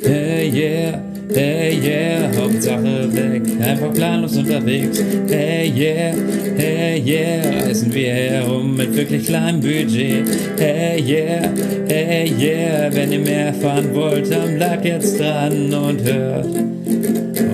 [0.00, 1.00] Hey yeah,
[1.34, 5.00] hey yeah, Hauptsache weg, einfach planlos unterwegs.
[5.28, 6.14] Hey yeah,
[6.56, 10.24] hey yeah, reisen wir herum mit wirklich kleinem Budget.
[10.56, 11.52] Hey yeah,
[11.88, 16.46] hey yeah, wenn ihr mehr erfahren wollt, dann bleibt jetzt dran und hört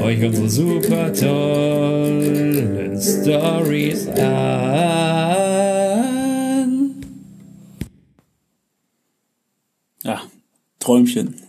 [0.05, 4.25] euch unsere super tollen Stories an.
[10.03, 10.21] Ja,
[10.79, 11.44] Träumchen.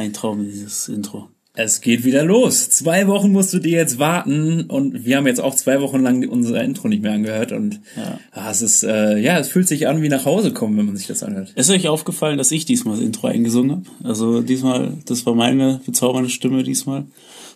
[0.00, 1.28] Ein Traum, dieses Intro.
[1.52, 2.70] Es geht wieder los.
[2.70, 6.26] Zwei Wochen musst du dir jetzt warten und wir haben jetzt auch zwei Wochen lang
[6.26, 8.18] unser Intro nicht mehr angehört und Ja.
[8.32, 10.96] ah, es ist äh, ja, es fühlt sich an wie nach Hause kommen, wenn man
[10.96, 11.52] sich das anhört.
[11.54, 13.82] Ist euch aufgefallen, dass ich diesmal das Intro eingesungen habe?
[14.04, 17.04] Also diesmal, das war meine bezaubernde Stimme diesmal.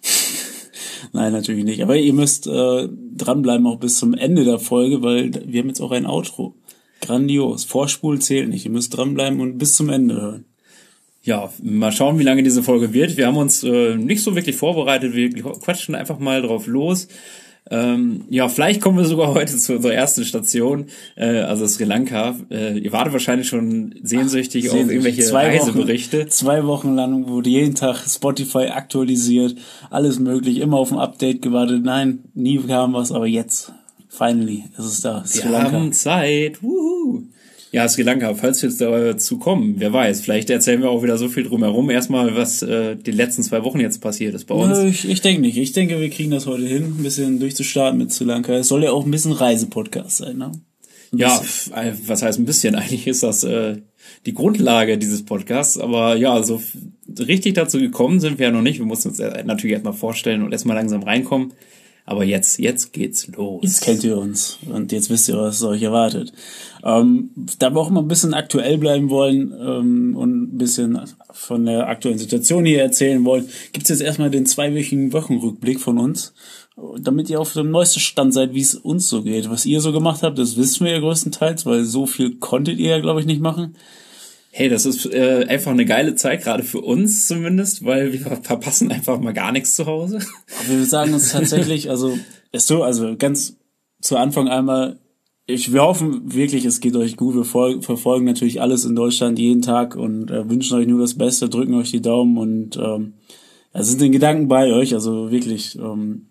[1.15, 1.83] Nein, natürlich nicht.
[1.83, 5.81] Aber ihr müsst äh, dranbleiben auch bis zum Ende der Folge, weil wir haben jetzt
[5.81, 6.55] auch ein Outro.
[7.01, 7.65] Grandios.
[7.65, 8.67] Vorspulen zählt nicht.
[8.67, 10.45] Ihr müsst dranbleiben und bis zum Ende hören.
[11.25, 13.17] Ja, mal schauen, wie lange diese Folge wird.
[13.17, 17.09] Wir haben uns äh, nicht so wirklich vorbereitet, wir quatschen einfach mal drauf los.
[17.71, 20.85] Ähm, ja, vielleicht kommen wir sogar heute zu unserer ersten Station,
[21.17, 22.37] äh, also Sri Lanka.
[22.51, 26.27] Äh, ihr wartet wahrscheinlich schon sehnsüchtig auf irgendwelche Zwei Wochen- Reiseberichte.
[26.27, 29.57] Zwei Wochen lang wurde jeden Tag Spotify aktualisiert,
[29.89, 31.83] alles möglich, immer auf ein Update gewartet.
[31.85, 33.73] Nein, nie kam was, aber jetzt,
[34.11, 35.25] finally, ist es da.
[35.25, 35.73] Sri Wir Lanka.
[35.73, 36.63] haben Zeit.
[36.63, 37.23] Wuhu.
[37.75, 41.19] Ja, Sri Lanka, falls wir jetzt dazu kommen, wer weiß, vielleicht erzählen wir auch wieder
[41.19, 41.91] so viel drumherum.
[41.91, 44.79] Erstmal, was äh, die letzten zwei Wochen jetzt passiert ist bei uns.
[44.79, 45.57] Nö, Ich, ich denke nicht.
[45.57, 48.53] Ich denke, wir kriegen das heute hin, ein bisschen durchzustarten mit Sri Lanka.
[48.55, 50.53] Es soll ja auch ein bisschen Reisepodcast sein, ne?
[51.17, 51.41] Ja,
[51.75, 52.75] äh, was heißt ein bisschen?
[52.77, 53.79] Eigentlich ist das äh,
[54.25, 55.77] die Grundlage dieses Podcasts.
[55.77, 56.77] Aber ja, so f-
[57.27, 58.79] richtig dazu gekommen sind wir ja noch nicht.
[58.79, 61.53] Wir mussten uns äh, natürlich erstmal vorstellen und erstmal langsam reinkommen.
[62.07, 63.63] Aber jetzt, jetzt geht's los.
[63.63, 66.33] Jetzt kennt ihr uns und jetzt wisst ihr, was euch erwartet.
[66.85, 71.01] Ähm, da wir auch mal ein bisschen aktuell bleiben wollen ähm, und ein bisschen
[71.33, 76.35] von der aktuellen Situation hier erzählen wollen, gibt's jetzt erstmal den zweiwöchigen Wochenrückblick von uns,
[77.01, 79.49] damit ihr auf dem neuesten Stand seid, wie es uns so geht.
[79.49, 82.91] Was ihr so gemacht habt, das wissen wir ja größtenteils, weil so viel konntet ihr
[82.91, 83.77] ja, glaube ich, nicht machen.
[84.57, 88.93] Hey, das ist äh, einfach eine geile Zeit, gerade für uns zumindest, weil wir verpassen
[88.93, 90.21] einfach mal gar nichts zu Hause.
[90.61, 92.17] Aber wir sagen uns tatsächlich, also
[92.53, 93.57] ist so, also ganz
[94.01, 95.01] zu Anfang einmal,
[95.47, 97.35] ich, wir hoffen wirklich, es geht euch gut.
[97.35, 101.19] Wir fol- verfolgen natürlich alles in Deutschland jeden Tag und äh, wünschen euch nur das
[101.19, 103.15] Beste, drücken euch die Daumen und ähm,
[103.75, 104.95] ja, sind den Gedanken bei euch.
[104.95, 106.29] Also wirklich, ähm,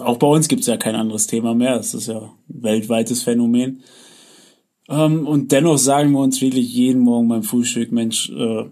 [0.00, 1.76] auch bei uns gibt's ja kein anderes Thema mehr.
[1.76, 3.82] Es ist ja ein weltweites Phänomen.
[4.88, 8.64] Ähm, und dennoch sagen wir uns wirklich jeden Morgen beim Frühstück, Mensch, äh,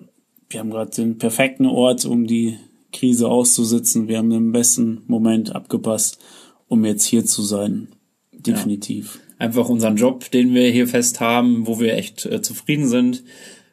[0.49, 2.59] wir haben gerade den perfekten Ort, um die
[2.93, 4.09] Krise auszusitzen.
[4.09, 6.19] Wir haben den besten Moment abgepasst,
[6.69, 7.89] um jetzt hier zu sein.
[8.33, 9.21] Definitiv.
[9.39, 13.25] Einfach unseren Job, den wir hier fest haben, wo wir echt äh, zufrieden sind.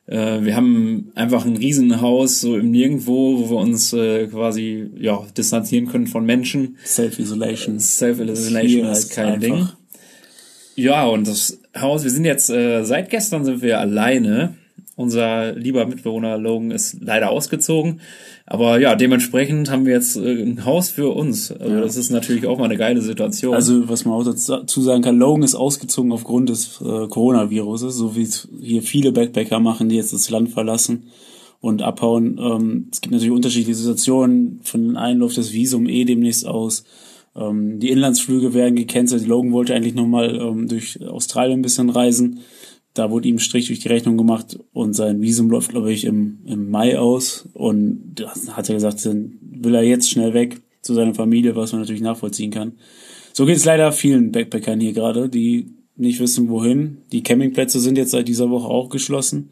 [0.07, 5.23] Äh, wir haben einfach ein Riesenhaus so im Nirgendwo, wo wir uns äh, quasi ja
[5.37, 6.77] distanzieren können von Menschen.
[6.85, 7.79] Self-Isolation.
[7.79, 9.39] Self-Isolation ist kein.
[9.39, 9.69] Ding.
[10.75, 14.55] Ja, und das Haus, wir sind jetzt, äh, seit gestern sind wir alleine.
[14.95, 18.01] Unser lieber Mitbewohner Logan ist leider ausgezogen.
[18.45, 21.51] Aber ja, dementsprechend haben wir jetzt äh, ein Haus für uns.
[21.51, 23.53] Also das ist natürlich auch mal eine geile Situation.
[23.53, 28.17] Also, was man auch dazu sagen kann, Logan ist ausgezogen aufgrund des äh, Coronaviruses, so
[28.17, 31.03] wie es hier viele Backpacker machen, die jetzt das Land verlassen
[31.61, 32.37] und abhauen.
[32.37, 34.59] Ähm, es gibt natürlich unterschiedliche Situationen.
[34.63, 36.83] Von den einen läuft das Visum eh demnächst aus.
[37.35, 39.25] Ähm, die Inlandsflüge werden gecancelt.
[39.27, 42.39] Logan wollte eigentlich nochmal ähm, durch Australien ein bisschen reisen.
[42.93, 46.05] Da wurde ihm ein Strich durch die Rechnung gemacht und sein Visum läuft, glaube ich,
[46.05, 47.47] im, im Mai aus.
[47.53, 51.71] Und da hat er gesagt, dann will er jetzt schnell weg zu seiner Familie, was
[51.71, 52.73] man natürlich nachvollziehen kann.
[53.33, 56.99] So geht es leider vielen Backpackern hier gerade, die nicht wissen, wohin.
[57.11, 59.49] Die Campingplätze sind jetzt seit dieser Woche auch geschlossen.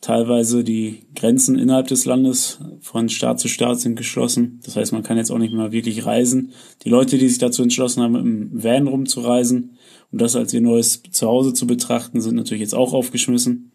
[0.00, 4.60] Teilweise die Grenzen innerhalb des Landes von Staat zu Staat sind geschlossen.
[4.64, 6.52] Das heißt, man kann jetzt auch nicht mehr wirklich reisen.
[6.84, 9.76] Die Leute, die sich dazu entschlossen haben, im Van rumzureisen
[10.12, 13.72] und das als ihr neues Zuhause zu betrachten, sind natürlich jetzt auch aufgeschmissen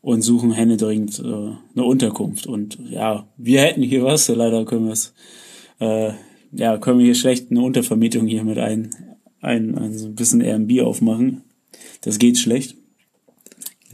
[0.00, 2.46] und suchen händeringend äh, eine Unterkunft.
[2.46, 5.12] Und ja, wir hätten hier was, leider können wir es,
[5.80, 6.12] äh,
[6.52, 8.90] ja, können wir hier schlecht eine Untervermietung hier mit ein,
[9.40, 11.42] ein, ein ein bisschen Airbnb aufmachen.
[12.02, 12.76] Das geht schlecht.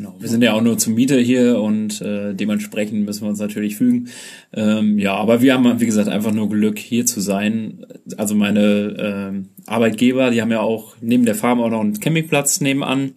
[0.00, 0.16] Genau.
[0.18, 3.76] Wir sind ja auch nur zur Miete hier und äh, dementsprechend müssen wir uns natürlich
[3.76, 4.08] fügen.
[4.54, 7.84] Ähm, ja, aber wir haben, wie gesagt, einfach nur Glück, hier zu sein.
[8.16, 12.62] Also meine ähm, Arbeitgeber, die haben ja auch neben der Farm auch noch einen Campingplatz
[12.62, 13.12] nebenan.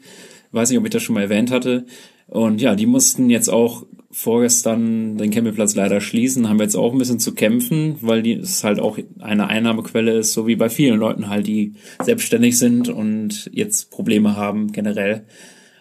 [0.52, 1.86] Weiß nicht, ob ich das schon mal erwähnt hatte.
[2.28, 7.00] Und ja, die mussten jetzt auch vorgestern den Campingplatz leider schließen, haben jetzt auch ein
[7.00, 11.00] bisschen zu kämpfen, weil die es halt auch eine Einnahmequelle ist, so wie bei vielen
[11.00, 15.24] Leuten halt, die selbstständig sind und jetzt Probleme haben generell.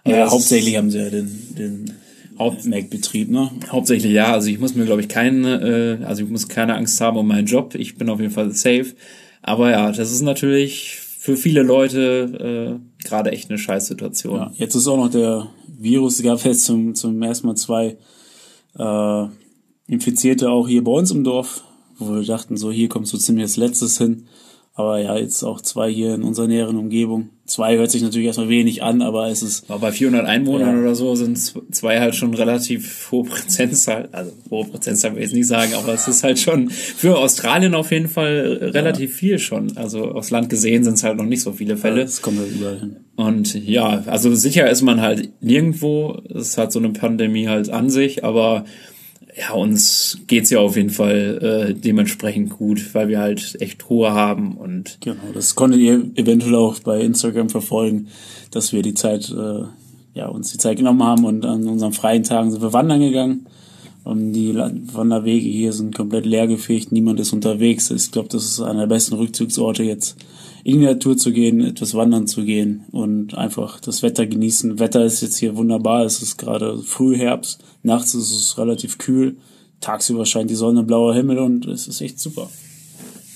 [0.04, 1.92] Also Ja, das- hauptsächlich haben sie ja den, den
[2.64, 3.50] Mac-Betrieb, ne?
[3.70, 4.32] Hauptsächlich ja.
[4.32, 7.26] Also ich muss mir, glaube ich, keine, äh, also ich muss keine Angst haben um
[7.28, 7.74] meinen Job.
[7.76, 8.94] Ich bin auf jeden Fall safe.
[9.42, 14.36] Aber ja, das ist natürlich für viele Leute äh, gerade echt eine Scheißsituation.
[14.36, 17.96] Ja, jetzt ist auch noch der Virus, es gab jetzt zum, zum ersten Mal zwei
[18.78, 19.26] äh,
[19.86, 21.62] Infizierte auch hier bei uns im Dorf,
[21.98, 24.26] wo wir dachten, so hier kommst du ziemlich als letztes hin.
[24.74, 27.28] Aber ja, jetzt auch zwei hier in unserer näheren Umgebung.
[27.44, 29.68] Zwei hört sich natürlich erstmal wenig an, aber es ist.
[29.68, 30.80] Aber bei 400 Einwohnern ja.
[30.80, 34.08] oder so sind zwei halt schon relativ hohe Prozentzahl.
[34.12, 37.74] Also hohe Prozentzahl will ich jetzt nicht sagen, aber es ist halt schon für Australien
[37.74, 39.16] auf jeden Fall relativ ja.
[39.16, 39.76] viel schon.
[39.76, 41.98] Also aufs Land gesehen sind es halt noch nicht so viele Fälle.
[41.98, 42.96] Ja, das kommt halt überall hin.
[43.16, 46.22] Und ja, also sicher ist man halt nirgendwo.
[46.34, 48.64] Es hat so eine Pandemie halt an sich, aber
[49.34, 54.12] ja, uns geht's ja auf jeden Fall äh, dementsprechend gut, weil wir halt echt Ruhe
[54.12, 58.08] haben und genau, das konntet ihr eventuell auch bei Instagram verfolgen,
[58.50, 59.62] dass wir die Zeit, äh,
[60.14, 63.46] ja, uns die Zeit genommen haben und an unseren freien Tagen sind wir wandern gegangen.
[64.04, 67.88] Und die Wanderwege hier sind komplett leergefegt, niemand ist unterwegs.
[67.92, 70.16] Ich glaube, das ist einer der besten Rückzugsorte jetzt
[70.64, 74.78] in die Natur zu gehen, etwas wandern zu gehen und einfach das Wetter genießen.
[74.78, 76.04] Wetter ist jetzt hier wunderbar.
[76.04, 77.62] Es ist gerade Frühherbst.
[77.82, 79.36] Nachts ist es relativ kühl.
[79.80, 82.48] Tagsüber scheint die Sonne, blauer Himmel und es ist echt super.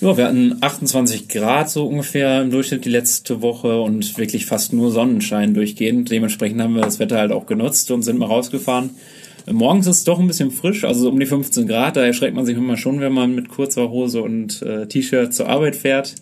[0.00, 4.75] Ja, wir hatten 28 Grad so ungefähr im Durchschnitt die letzte Woche und wirklich fast
[4.75, 6.11] nur Sonnenschein durchgehend.
[6.11, 8.90] Dementsprechend haben wir das Wetter halt auch genutzt und sind mal rausgefahren.
[9.50, 11.96] Morgens ist es doch ein bisschen frisch, also um die 15 Grad.
[11.96, 15.49] Da erschreckt man sich immer schon, wenn man mit kurzer Hose und äh, T-Shirt zur
[15.49, 16.14] Arbeit fährt.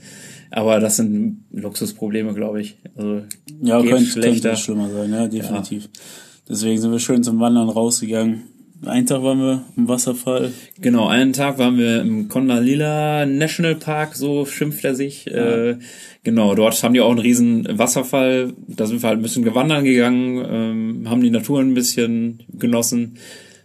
[0.55, 2.77] Aber das sind Luxusprobleme, glaube ich.
[2.95, 3.23] Also
[3.61, 5.85] ja, könnte, könnte schlimmer sein, ja, definitiv.
[5.85, 6.01] Ja.
[6.49, 8.45] Deswegen sind wir schön zum Wandern rausgegangen.
[8.87, 10.53] Einen Tag waren wir im Wasserfall.
[10.81, 15.25] Genau, einen Tag waren wir im Kondalila National Park, so schimpft er sich.
[15.25, 15.71] Ja.
[15.71, 15.79] Äh,
[16.23, 18.53] genau, dort haben die auch einen riesen Wasserfall.
[18.69, 23.19] Da sind wir halt ein bisschen gewandern gegangen, ähm, haben die Natur ein bisschen genossen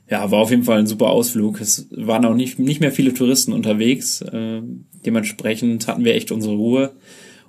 [0.10, 1.62] ja, war auf jeden Fall ein super Ausflug.
[1.62, 4.22] Es waren auch nicht, nicht mehr viele Touristen unterwegs.
[4.22, 4.62] Äh,
[5.06, 6.92] dementsprechend hatten wir echt unsere Ruhe.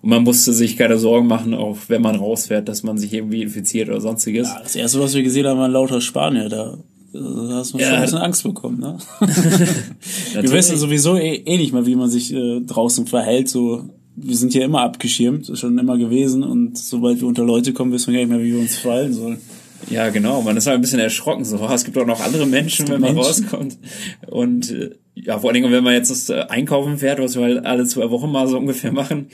[0.02, 3.42] Und man musste sich keine Sorgen machen, auch wenn man rausfährt, dass man sich irgendwie
[3.42, 4.48] infiziert oder sonstiges.
[4.48, 6.48] Ja, das erste, was wir gesehen haben, waren lauter Spanier.
[6.48, 6.78] Da,
[7.12, 7.86] da hast du ja.
[7.86, 8.98] schon ein bisschen Angst bekommen, ne?
[9.20, 13.48] wir wissen sowieso eh, eh nicht mehr, wie man sich äh, draußen verhält.
[13.48, 16.42] So, wir sind hier immer abgeschirmt, schon immer gewesen.
[16.42, 19.14] Und sobald wir unter Leute kommen, wissen wir gar nicht mehr, wie wir uns verhalten
[19.14, 19.38] sollen.
[19.88, 20.42] Ja, genau.
[20.42, 21.44] Man ist halt ein bisschen erschrocken.
[21.44, 23.44] So, es gibt auch noch andere Menschen, wenn man Menschen.
[23.46, 23.78] rauskommt.
[24.26, 27.42] Und äh, ja, vor allen Dingen, wenn man jetzt das äh, Einkaufen fährt, was wir
[27.42, 29.28] halt alle zwei Wochen mal so ungefähr machen.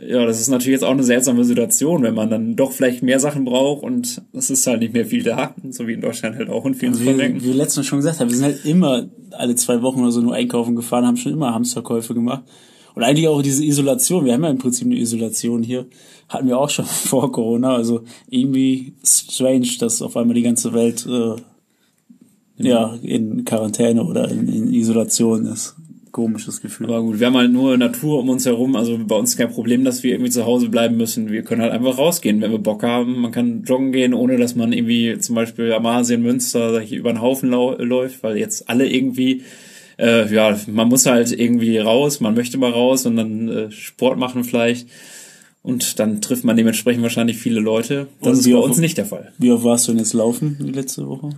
[0.00, 3.20] Ja, das ist natürlich jetzt auch eine seltsame Situation, wenn man dann doch vielleicht mehr
[3.20, 6.50] Sachen braucht und es ist halt nicht mehr viel da, so wie in Deutschland halt
[6.50, 7.42] auch in vielen also Supermärkten.
[7.42, 10.20] Wie, wie letztens schon gesagt haben, wir sind halt immer alle zwei Wochen oder so
[10.20, 12.44] nur einkaufen gefahren, haben schon immer Hamsterkäufe gemacht.
[12.98, 14.24] Und eigentlich auch diese Isolation.
[14.24, 15.86] Wir haben ja im Prinzip eine Isolation hier.
[16.28, 17.76] Hatten wir auch schon vor Corona.
[17.76, 21.36] Also irgendwie strange, dass auf einmal die ganze Welt äh,
[22.56, 25.76] ja in Quarantäne oder in, in Isolation ist.
[26.10, 26.86] Komisches Gefühl.
[26.86, 29.84] Aber gut, wir haben halt nur Natur um uns herum, also bei uns kein Problem,
[29.84, 31.30] dass wir irgendwie zu Hause bleiben müssen.
[31.30, 33.20] Wir können halt einfach rausgehen, wenn wir Bock haben.
[33.20, 37.22] Man kann joggen gehen, ohne dass man irgendwie zum Beispiel am Asien Münster über den
[37.22, 39.44] Haufen läuft, weil jetzt alle irgendwie
[39.98, 44.18] äh, ja, man muss halt irgendwie raus, man möchte mal raus und dann äh, Sport
[44.18, 44.88] machen vielleicht.
[45.62, 48.06] Und dann trifft man dementsprechend wahrscheinlich viele Leute.
[48.20, 49.32] Das und ist bei uns nicht der Fall.
[49.38, 51.30] Wie oft warst du denn jetzt laufen die letzte Woche?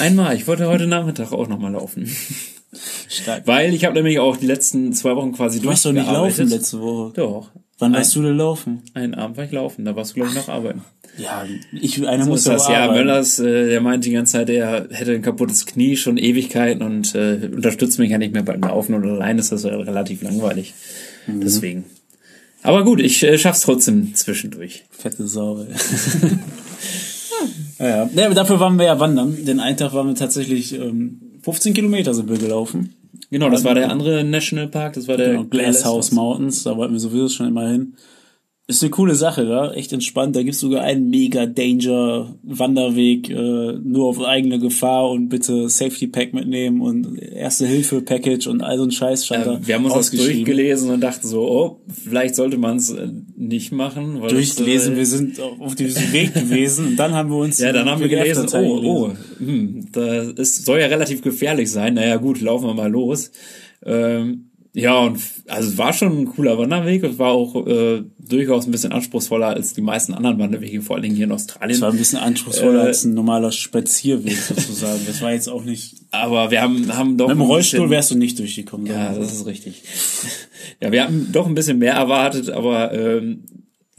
[0.00, 0.34] Einmal.
[0.34, 2.10] Ich wollte heute Nachmittag auch nochmal laufen.
[3.08, 3.46] Stark.
[3.46, 6.08] Weil ich habe nämlich auch die letzten zwei Wochen quasi du durchgearbeitet.
[6.08, 7.12] Du warst doch nicht laufen letzte Woche.
[7.14, 7.50] Doch.
[7.78, 8.82] Wann warst du denn laufen?
[8.94, 10.82] Einen Abend war ich laufen, da warst du glaube ich noch arbeiten.
[11.18, 14.88] Ja, ich, einer so muss das ja, Möllers, äh, der meint die ganze Zeit, er
[14.90, 18.94] hätte ein kaputtes Knie schon Ewigkeiten und äh, unterstützt mich ja nicht mehr beim Laufen
[18.94, 20.74] und allein ist das ja relativ langweilig.
[21.26, 21.40] Mhm.
[21.40, 21.84] Deswegen.
[22.62, 24.84] Aber gut, ich äh, schaff's trotzdem zwischendurch.
[24.90, 25.58] Fette Sau,
[27.78, 28.10] ja, ja.
[28.14, 29.44] ja, dafür waren wir ja wandern.
[29.44, 32.94] Den einen Tag waren wir tatsächlich ähm, 15 Kilometer sind wir gelaufen.
[33.30, 37.00] Genau, das war der andere Nationalpark, das war der genau, Glasshouse Mountains, da wollten wir
[37.00, 37.94] sowieso schon immer hin.
[38.68, 40.34] Ist eine coole Sache, ja, echt entspannt.
[40.34, 43.34] Da gibt's sogar einen mega Danger Wanderweg, äh,
[43.74, 48.76] nur auf eigene Gefahr und bitte Safety Pack mitnehmen und Erste Hilfe Package und all
[48.76, 52.34] so ein Scheiß stand äh, Wir haben uns das durchgelesen und dachten so, oh, vielleicht
[52.34, 53.06] sollte man es äh,
[53.36, 54.20] nicht machen.
[54.20, 57.58] Weil durchgelesen, das, äh, wir sind auf diesem Weg gewesen und dann haben wir uns
[57.60, 61.94] ja, dann haben wir gelesen, oh, oh, hm, das soll ja relativ gefährlich sein.
[61.94, 63.30] Naja, gut, laufen wir mal los.
[63.84, 65.18] Ähm, ja, und
[65.48, 67.02] also es war schon ein cooler Wanderweg.
[67.02, 71.02] Es war auch äh, durchaus ein bisschen anspruchsvoller als die meisten anderen Wanderwege, vor allen
[71.02, 71.76] Dingen hier in Australien.
[71.76, 75.00] Es war ein bisschen anspruchsvoller äh, als ein normaler Spazierweg sozusagen.
[75.06, 75.94] Das war jetzt auch nicht.
[76.10, 77.28] Aber wir haben, haben doch.
[77.28, 78.86] Mit dem Rollstuhl bisschen, wärst du nicht durchgekommen.
[78.86, 79.82] Ja, das ist richtig.
[80.82, 83.44] ja, wir haben doch ein bisschen mehr erwartet, aber ähm,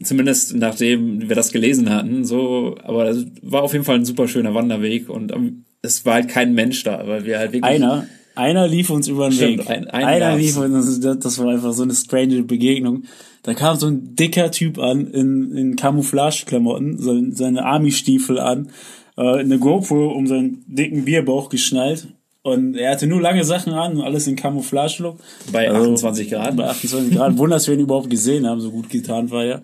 [0.04, 4.28] zumindest nachdem wir das gelesen hatten, so, aber es war auf jeden Fall ein super
[4.28, 7.64] schöner Wanderweg und ähm, es war halt kein Mensch da, weil wir halt wirklich.
[7.64, 8.06] Einer,
[8.38, 9.70] einer lief uns über den Weg.
[9.70, 10.42] ein- ein einer gab's.
[10.42, 13.04] lief uns, das das war einfach so eine strange Begegnung.
[13.44, 18.70] Da kam so ein dicker Typ an in, in Camouflage-Klamotten, so, seine Army-Stiefel an,
[19.18, 22.08] äh, eine GoPro um seinen dicken Bierbauch geschnallt.
[22.48, 25.18] Und er hatte nur lange Sachen an und alles in Camouflage-Look.
[25.52, 26.56] Bei Also, 28 Grad.
[26.56, 27.38] Bei 28 Grad.
[27.38, 29.64] Wunder, dass wir ihn überhaupt gesehen haben, so gut getarnt war er.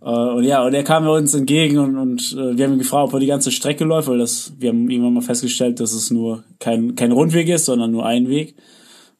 [0.00, 3.08] Äh, und ja, und er kam uns entgegen und, und äh, wir haben ihn gefragt,
[3.08, 6.12] ob er die ganze Strecke läuft, weil das, wir haben irgendwann mal festgestellt, dass es
[6.12, 8.54] nur kein, kein Rundweg ist, sondern nur ein Weg.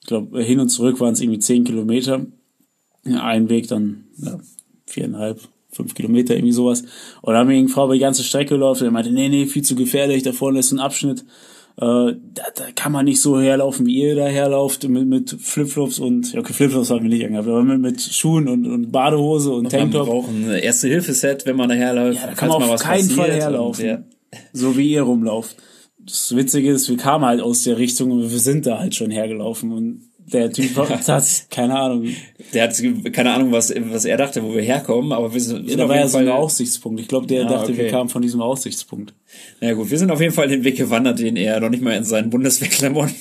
[0.03, 2.25] Ich glaube, hin und zurück waren es irgendwie 10 Kilometer.
[3.05, 4.39] Ein Weg dann ja,
[4.87, 5.41] viereinhalb,
[5.73, 6.83] fünf Kilometer, irgendwie sowas.
[7.23, 8.83] Und dann haben wir ihn gefragt, ob er die ganze Strecke läuft.
[8.83, 11.25] Und er meinte, nee, nee, viel zu gefährlich, da vorne ist ein Abschnitt.
[11.81, 15.99] Äh, da, da kann man nicht so herlaufen, wie ihr da herlauft, mit, mit Flipflops
[15.99, 19.51] und, ja, okay, Flipflops haben wir nicht angehabt, aber mit, mit Schuhen und, und Badehose
[19.51, 20.07] und Man Tanktop.
[20.07, 22.21] braucht ein Erste-Hilfe-Set, wenn man daherläuft.
[22.21, 23.83] Ja, da kann man auf keinen Fall herlaufen.
[23.83, 24.03] Und, ja.
[24.53, 25.57] So wie ihr rumlauft.
[25.99, 29.11] Das Witzige ist, wir kamen halt aus der Richtung und wir sind da halt schon
[29.11, 32.09] hergelaufen und der Typ hat, keine Ahnung,
[32.55, 32.75] Der hat
[33.13, 35.89] keine Ahnung, was, was er dachte, wo wir herkommen, aber wir sind, ja, da auf
[35.91, 36.29] war ja so ein.
[36.29, 37.01] Aussichtspunkt.
[37.01, 37.91] Ich glaube, der Ah, dachte, wir okay.
[37.91, 39.15] kamen von diesem Aussichtspunkt.
[39.61, 41.93] Na gut, wir sind auf jeden Fall den Weg gewandert, den er noch nicht mal
[41.97, 43.15] in seinen Bundeswehrklamotten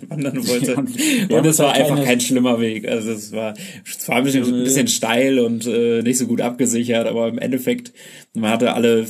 [0.08, 0.72] wandern wollte.
[0.72, 2.86] Ja, und und wir haben es war einfach kein schlimmer Weg.
[2.88, 3.54] Also es war
[3.98, 7.92] zwar ein bisschen, ein bisschen steil und äh, nicht so gut abgesichert, aber im Endeffekt,
[8.34, 9.06] man hatte alle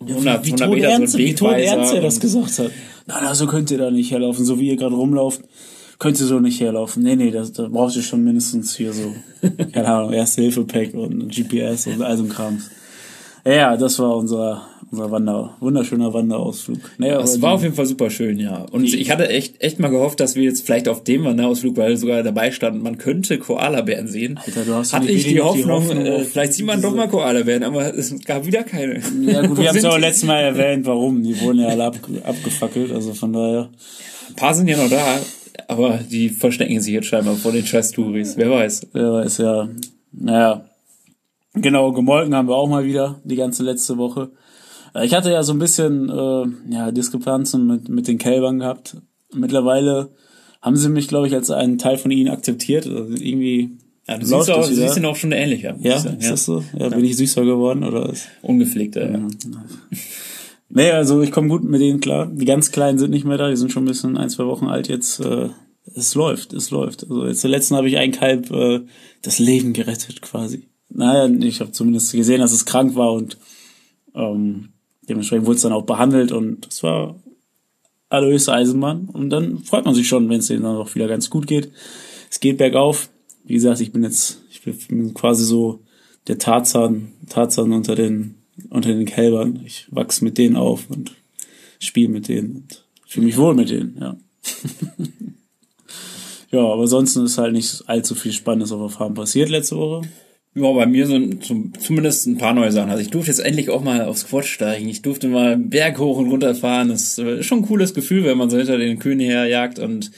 [0.00, 1.76] 100, wie 100 tot Meter ernst, so einen wie tot Wegweiser.
[1.76, 2.70] ernst er das und- gesagt hat.
[3.06, 5.40] Na, na, so könnt ihr da nicht herlaufen, so wie ihr gerade rumlauft.
[5.98, 7.02] Könnt ihr so nicht herlaufen.
[7.02, 9.12] Nee, nee, das, da braucht ihr schon mindestens hier so,
[9.72, 12.62] keine Ahnung, Erste-Hilfe-Pack und GPS und all so ein Kram.
[13.44, 16.78] Ja, das war unser, unser Wander, wunderschöner Wanderausflug.
[16.98, 18.66] Naja, Es war die- auf jeden Fall super schön, ja.
[18.70, 21.96] Und ich hatte echt, echt mal gehofft, dass wir jetzt vielleicht auf dem Wanderausflug, weil
[21.96, 24.38] sogar dabei stand, man könnte Koalabären sehen.
[24.44, 27.08] Alter, du hast Hatte ich die wirklich noch Hoffnung, äh, vielleicht sieht man doch mal
[27.08, 29.00] Koalabären, aber es gab wieder keine.
[29.22, 30.00] Ja gut, wir haben es die?
[30.00, 31.22] letztes Mal erwähnt, warum.
[31.22, 33.68] Die wurden ja alle ab, abgefackelt, also von daher.
[34.28, 35.18] Ein paar sind ja noch da,
[35.68, 38.36] aber die verstecken sich jetzt scheinbar vor den scheiß Touris.
[38.36, 38.88] Wer weiß.
[38.94, 39.68] Der weiß ja,
[40.12, 40.64] naja.
[41.54, 44.30] Genau, gemolken haben wir auch mal wieder, die ganze letzte Woche.
[44.94, 48.96] Äh, Ich hatte ja so ein bisschen äh, ja, Diskrepanzen mit, mit den Kälbern gehabt.
[49.34, 50.10] Mittlerweile
[50.62, 52.86] haben sie mich, glaube ich, als einen Teil von ihnen akzeptiert.
[52.86, 53.70] Also irgendwie
[54.08, 55.76] Ja, du siehst, auch, du siehst ihn auch schon ähnlicher.
[55.80, 56.64] Ja, ist das so?
[56.78, 58.28] Ja, bin ich süßer geworden oder ist?
[58.42, 59.18] Ungepflegter, ja.
[60.70, 62.26] Nee, also ich komme gut mit denen klar.
[62.26, 64.66] Die ganz Kleinen sind nicht mehr da, die sind schon ein bisschen ein, zwei Wochen
[64.66, 65.20] alt jetzt.
[65.20, 65.48] Äh,
[65.94, 67.04] es läuft, es läuft.
[67.04, 68.80] Also jetzt der letzten habe ich ein Kalb äh,
[69.22, 70.68] das Leben gerettet quasi.
[70.90, 73.38] Naja, ich habe zumindest gesehen, dass es krank war und
[74.14, 74.70] ähm,
[75.08, 77.16] dementsprechend wurde es dann auch behandelt und es war
[78.10, 79.08] allerhöchste Eisenbahn.
[79.08, 81.70] Und dann freut man sich schon, wenn es denen dann auch wieder ganz gut geht.
[82.30, 83.10] Es geht bergauf.
[83.44, 85.80] Wie gesagt, ich bin jetzt, ich bin quasi so
[86.26, 88.37] der Tarzan, Tarzan unter den,
[88.70, 89.60] unter den Kälbern.
[89.64, 91.12] Ich wachs mit denen auf und
[91.78, 94.16] spiele mit denen und fühle mich wohl mit denen, ja.
[96.50, 100.08] ja, aber ansonsten ist halt nicht allzu viel Spannendes auf der Farm passiert letzte Woche.
[100.54, 102.90] Ja, bei mir sind zum, zumindest ein paar neue Sachen.
[102.90, 104.88] Also ich durfte jetzt endlich auch mal aufs Quad steigen.
[104.88, 106.88] Ich durfte mal Berg hoch und runter fahren.
[106.88, 110.10] Das ist schon ein cooles Gefühl, wenn man so hinter den Kühen herjagt und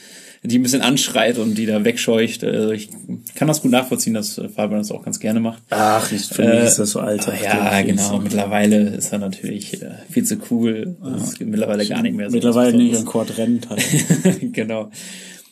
[0.43, 2.43] die ein bisschen anschreit und die da wegscheucht.
[2.43, 2.89] Also ich
[3.35, 5.61] kann das gut nachvollziehen, dass äh, Fabian das auch ganz gerne macht.
[5.69, 6.99] Ach, ich, für mich ist das so.
[6.99, 8.19] Äh, Ja, genau.
[8.19, 10.95] Mittlerweile ist er natürlich äh, viel zu cool.
[11.03, 12.35] Das ist mittlerweile gar nicht mehr so.
[12.35, 13.27] Mittlerweile nicht an Besonderes.
[13.27, 13.83] Quad rennt halt.
[14.53, 14.89] genau.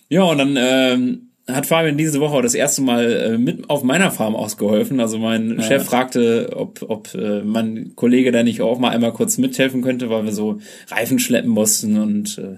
[0.10, 3.84] Ja, und dann ähm, hat Fabian diese Woche auch das erste Mal äh, mit auf
[3.84, 5.00] meiner Farm ausgeholfen.
[5.00, 9.38] Also mein Chef fragte, ob, ob äh, mein Kollege da nicht auch mal einmal kurz
[9.38, 12.58] mithelfen könnte, weil wir so Reifen schleppen mussten und äh,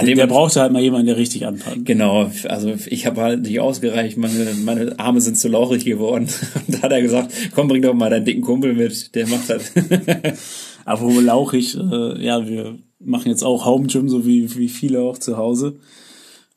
[0.00, 1.84] ja, Der brauchte halt mal jemanden, der richtig anpackt.
[1.84, 6.28] Genau, also ich habe halt nicht ausgereicht, meine, meine Arme sind zu lauchig geworden.
[6.66, 9.50] Und da hat er gesagt, komm, bring doch mal deinen dicken Kumpel mit, der macht
[9.50, 9.72] das.
[10.84, 15.18] Apropos lauchig, äh, ja, wir machen jetzt auch Home Gym, so wie, wie viele auch
[15.18, 15.76] zu Hause.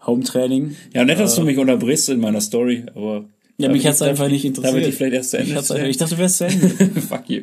[0.06, 0.76] Home Training.
[0.94, 3.26] ja, nett, dass du mich unterbrichst in meiner Story, aber
[3.58, 4.74] Ja, da mich hat's ich- einfach nicht Da interessiert.
[4.74, 6.70] würde ich vielleicht erst zu Ende Ich, einfach, ich dachte, du wärst zu Ende.
[7.08, 7.42] Fuck you.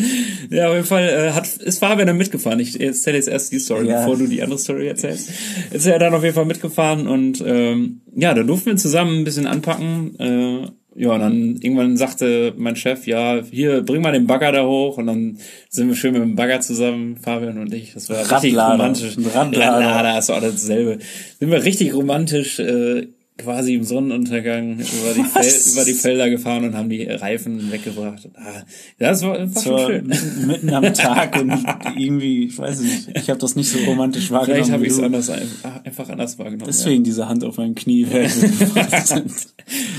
[0.50, 2.58] ja, auf jeden Fall äh, hat, ist Fabian dann mitgefahren.
[2.60, 4.00] Ich erzähle jetzt erst die Story, Ja.
[4.00, 5.30] bevor du die andere Story erzählst.
[5.70, 9.24] Ist er dann auf jeden Fall mitgefahren und ähm, ja, da durften wir zusammen ein
[9.24, 10.18] bisschen anpacken.
[10.18, 14.66] Äh, ja, und dann irgendwann sagte mein Chef, ja, hier, bring mal den Bagger da
[14.66, 14.98] hoch.
[14.98, 15.38] Und dann
[15.70, 17.94] sind wir schön mit dem Bagger zusammen, Fabian und ich.
[17.94, 18.72] Das war richtig Radlader.
[18.72, 19.16] romantisch.
[19.16, 19.86] Ein Radlader.
[19.86, 20.98] Radlader, ist alles dasselbe.
[21.38, 23.06] Sind wir richtig romantisch äh,
[23.42, 28.28] quasi im Sonnenuntergang über die, Fel über die Felder gefahren und haben die Reifen weggebracht.
[28.34, 28.62] Ah,
[28.98, 30.12] das war, schon schön.
[30.46, 31.52] mitten am Tag und
[31.96, 34.64] irgendwie, ich weiß nicht, ich habe das nicht so romantisch wahrgenommen.
[34.64, 35.48] Vielleicht habe ich es anders ein-
[35.84, 36.66] einfach anders wahrgenommen.
[36.66, 38.06] Deswegen diese Hand auf meinem Knie.
[38.12, 38.22] Ja.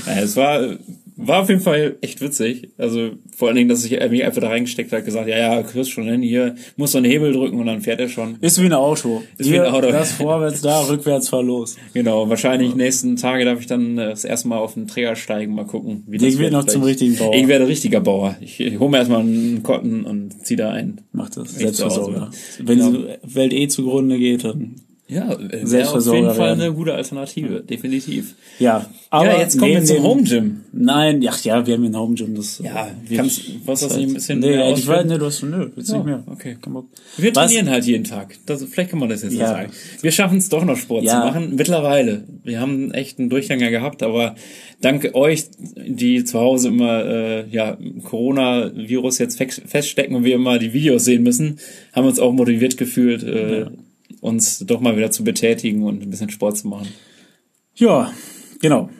[0.06, 0.60] Ja, es war
[1.16, 2.70] war auf jeden Fall echt witzig.
[2.76, 5.90] Also vor allen Dingen, dass ich mich einfach da reingesteckt habe, gesagt, ja, ja, kriegst
[5.90, 8.36] schon hin, hier muss so einen Hebel drücken und dann fährt er schon.
[8.40, 9.22] Ist wie ein Auto.
[9.38, 9.90] Ist hier, wie ein Auto.
[9.90, 11.76] Das vorwärts da, rückwärts fahr los.
[11.92, 12.76] Genau, wahrscheinlich ja.
[12.76, 16.18] nächsten Tage darf ich dann das erste Mal auf den Träger steigen, mal gucken, wie
[16.18, 16.52] das ich wird.
[16.52, 17.34] noch zum richtigen Bauer.
[17.34, 18.36] Ich werde richtiger Bauer.
[18.40, 21.00] Ich, ich hole mir erstmal einen Kotten und zieh da ein.
[21.12, 21.54] Mach das.
[21.54, 22.30] Selbstversorger.
[22.58, 22.90] Wenn genau.
[22.90, 24.76] die Welt eh zugrunde geht, dann
[25.06, 26.62] ja, äh, wäre auf jeden Fall werden.
[26.62, 28.36] eine gute Alternative, definitiv.
[28.58, 30.62] Ja, aber ja, jetzt kommen wir zum Home Gym.
[30.72, 32.34] Nein, ach ja, wir haben ein Home Gym.
[32.34, 35.26] Das, ja, äh, kannst, was das nicht ein bisschen Nee, mehr ich weiß, nee, du
[35.26, 36.24] hast nö, jetzt ja, nicht mehr.
[36.26, 36.56] Okay.
[37.18, 37.72] Wir trainieren was?
[37.72, 38.34] halt jeden Tag.
[38.46, 39.48] Das, vielleicht kann man das jetzt ja.
[39.48, 39.72] sagen.
[40.00, 41.12] Wir schaffen es doch noch Sport ja.
[41.12, 41.54] zu machen.
[41.54, 42.24] Mittlerweile.
[42.42, 44.36] Wir haben echt einen Durchgänger gehabt, aber
[44.80, 45.44] dank euch,
[45.76, 51.24] die zu Hause immer äh, ja Corona-Virus jetzt feststecken und wir immer die Videos sehen
[51.24, 51.58] müssen,
[51.92, 53.22] haben uns auch motiviert gefühlt.
[53.22, 53.70] Äh, ja
[54.20, 56.88] uns doch mal wieder zu betätigen und ein bisschen Sport zu machen.
[57.74, 58.12] Ja,
[58.60, 58.90] genau.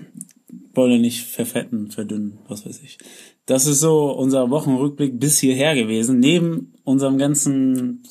[0.75, 2.99] Wollen nicht verfetten, verdünnen, was weiß ich.
[3.47, 6.19] Das ist so unser Wochenrückblick bis hierher gewesen.
[6.19, 8.03] Neben unserem ganzen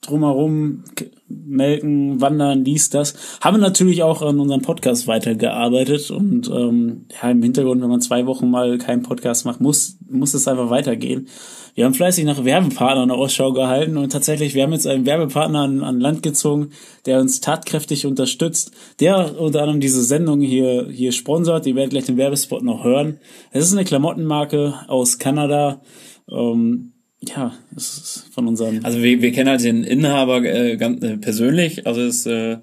[0.00, 0.84] drumherum
[1.28, 3.14] melken, wandern, dies, das.
[3.40, 8.00] Haben wir natürlich auch an unserem Podcast weitergearbeitet und ähm, ja, im Hintergrund, wenn man
[8.00, 11.28] zwei Wochen mal keinen Podcast macht, muss, muss es einfach weitergehen.
[11.74, 15.82] Wir haben fleißig nach Werbepartnern Ausschau gehalten und tatsächlich, wir haben jetzt einen Werbepartner an,
[15.82, 16.70] an Land gezogen,
[17.06, 21.66] der uns tatkräftig unterstützt, der unter anderem diese Sendung hier, hier sponsert.
[21.66, 23.20] Die werdet gleich den Werbespot noch hören.
[23.52, 25.82] Es ist eine Klamottenmarke aus Kanada.
[26.30, 26.89] Ähm,
[27.22, 28.84] ja, es ist von unserem.
[28.84, 31.86] Also wir, wir kennen halt den Inhaber äh, ganz, äh, persönlich.
[31.86, 32.58] Also es äh,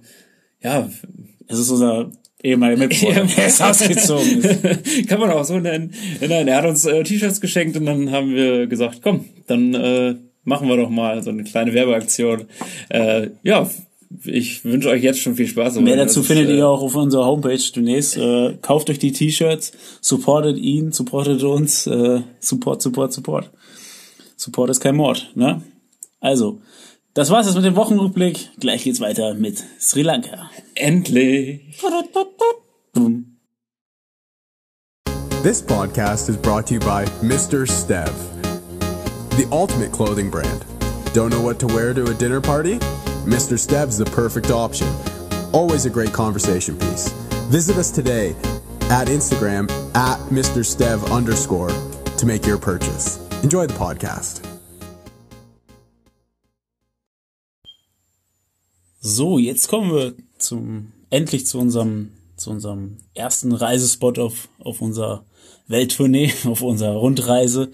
[0.62, 0.90] ja.
[1.48, 2.12] Es ist unser
[2.44, 5.08] ehemaliger Mitbewohner, der ist ausgezogen ist.
[5.08, 5.94] Kann man auch so nennen.
[6.20, 10.16] Nein, er hat uns äh, T-Shirts geschenkt und dann haben wir gesagt, komm, dann äh,
[10.44, 12.46] machen wir doch mal so eine kleine Werbeaktion.
[12.90, 13.70] Äh, ja,
[14.24, 15.80] ich wünsche euch jetzt schon viel Spaß.
[15.80, 18.18] Mehr dazu findet äh, ihr auch auf unserer Homepage demnächst.
[18.18, 19.72] Äh, kauft euch die T-Shirts,
[20.02, 23.50] supportet ihn, supportet uns, äh, support, support, support.
[24.38, 25.63] Support ist kein Mord, ne?
[26.20, 26.62] Also,
[27.15, 28.51] das war's jetzt mit dem Wochenrückblick.
[28.60, 30.51] Gleich geht's weiter mit Sri Lanka.
[30.75, 31.75] Endlich!
[35.41, 37.66] This podcast is brought to you by Mr.
[37.66, 38.14] Stev,
[39.38, 40.66] the ultimate clothing brand.
[41.14, 42.77] Don't know what to wear to a dinner party?
[43.25, 43.57] Mr.
[43.57, 44.88] Stev's the perfect option.
[45.51, 47.09] Always a great conversation piece.
[47.50, 48.35] Visit us today
[48.92, 50.64] at Instagram at Mr.
[50.64, 51.72] Stev underscore
[52.18, 53.26] to make your purchase.
[53.44, 54.42] Enjoy the podcast.
[59.00, 65.24] So, jetzt kommen wir zum endlich zu unserem zu unserem ersten Reisespot auf auf unserer
[65.68, 67.72] Welttournee, auf unserer Rundreise.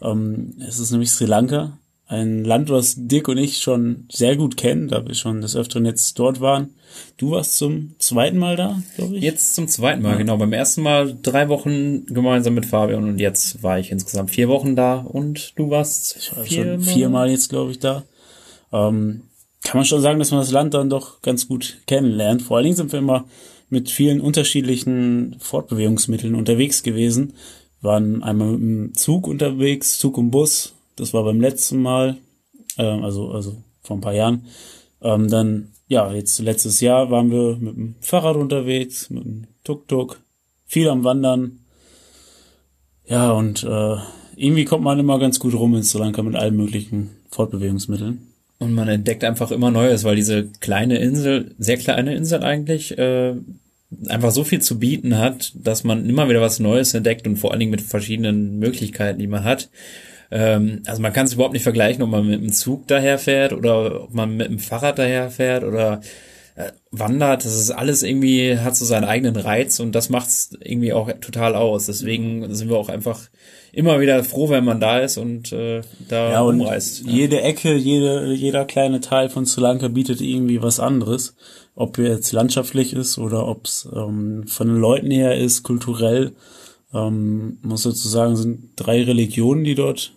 [0.00, 4.56] Ähm, es ist nämlich Sri Lanka, ein Land, was Dirk und ich schon sehr gut
[4.56, 6.74] kennen, da wir schon des Öfteren jetzt dort waren.
[7.16, 9.22] Du warst zum zweiten Mal da, glaube ich?
[9.22, 10.18] Jetzt zum zweiten Mal, ja.
[10.18, 10.36] genau.
[10.36, 14.76] Beim ersten Mal drei Wochen gemeinsam mit Fabian und jetzt war ich insgesamt vier Wochen
[14.76, 18.04] da und du warst ich war vier schon viermal jetzt, glaube ich, da.
[18.72, 19.22] Ähm,
[19.62, 22.42] kann man schon sagen, dass man das Land dann doch ganz gut kennenlernt.
[22.42, 23.24] Vor allen Dingen sind wir immer
[23.70, 27.32] mit vielen unterschiedlichen Fortbewegungsmitteln unterwegs gewesen.
[27.80, 30.73] waren einmal mit dem Zug unterwegs, Zug und Bus.
[30.96, 32.16] Das war beim letzten Mal,
[32.76, 34.46] äh, also, also vor ein paar Jahren.
[35.02, 40.20] Ähm, dann, ja, jetzt letztes Jahr waren wir mit dem Fahrrad unterwegs, mit dem Tuk-Tuk,
[40.64, 41.60] viel am Wandern.
[43.06, 43.96] Ja, und äh,
[44.36, 48.28] irgendwie kommt man immer ganz gut rum in Sri Lanka mit allen möglichen Fortbewegungsmitteln.
[48.58, 53.34] Und man entdeckt einfach immer Neues, weil diese kleine Insel, sehr kleine Insel eigentlich, äh,
[54.08, 57.50] einfach so viel zu bieten hat, dass man immer wieder was Neues entdeckt und vor
[57.50, 59.68] allen Dingen mit verschiedenen Möglichkeiten, die man hat.
[60.34, 64.02] Ähm, also man kann es überhaupt nicht vergleichen, ob man mit dem Zug daherfährt oder
[64.02, 66.00] ob man mit dem Fahrrad daherfährt oder
[66.56, 67.44] äh, wandert.
[67.44, 71.08] Das ist alles irgendwie, hat so seinen eigenen Reiz und das macht es irgendwie auch
[71.20, 71.86] total aus.
[71.86, 73.20] Deswegen sind wir auch einfach
[73.72, 77.04] immer wieder froh, wenn man da ist und äh, da ja, und umreist.
[77.06, 77.12] Ja.
[77.12, 81.36] Jede Ecke, jede, jeder kleine Teil von Sri Lanka bietet irgendwie was anderes.
[81.76, 86.32] Ob jetzt landschaftlich ist oder ob es ähm, von den Leuten her ist, kulturell.
[86.92, 90.12] Ähm, muss sozusagen sind drei Religionen, die dort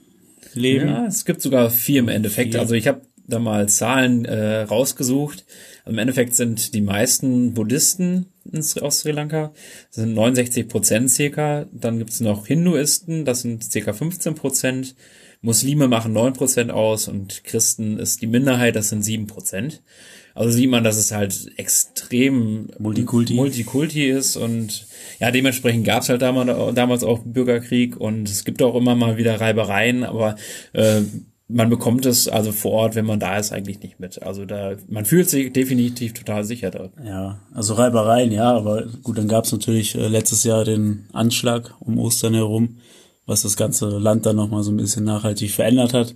[0.57, 0.89] leben.
[0.89, 2.51] Ja, es gibt sogar vier im Endeffekt.
[2.51, 2.59] Vier.
[2.59, 5.45] Also ich habe da mal Zahlen äh, rausgesucht.
[5.85, 8.27] Im Endeffekt sind die meisten Buddhisten
[8.81, 9.51] aus Sri Lanka,
[9.89, 11.65] das sind 69 Prozent circa.
[11.71, 14.95] Dann gibt es noch Hinduisten, das sind circa 15 Prozent.
[15.41, 19.83] Muslime machen 9 Prozent aus und Christen ist die Minderheit, das sind 7 Prozent.
[20.37, 24.85] Also sieht man, dass es halt extrem Multikulti, Multikulti ist und
[25.19, 29.17] ja, dementsprechend gab es halt damals, damals auch Bürgerkrieg und es gibt auch immer mal
[29.17, 30.35] wieder Reibereien, aber
[30.73, 31.01] äh,
[31.47, 34.21] man bekommt es also vor Ort, wenn man da ist, eigentlich nicht mit.
[34.21, 36.91] Also da, man fühlt sich definitiv total sicher da.
[37.03, 41.73] Ja, also Reibereien, ja, aber gut, dann gab es natürlich äh, letztes Jahr den Anschlag
[41.79, 42.77] um Ostern herum,
[43.25, 46.15] was das ganze Land dann nochmal so ein bisschen nachhaltig verändert hat.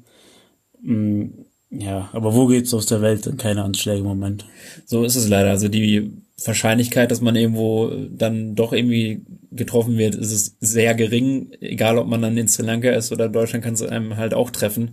[0.84, 1.30] Mm,
[1.72, 4.46] ja, aber wo geht's aus der Welt keine Anschläge im Moment?
[4.86, 5.52] So ist es leider.
[5.52, 6.12] Also die
[6.46, 11.52] Wahrscheinlichkeit, dass man irgendwo dann doch irgendwie getroffen wird, ist es sehr gering.
[11.62, 14.50] Egal, ob man dann in Sri Lanka ist oder Deutschland, kann es einem halt auch
[14.50, 14.92] treffen.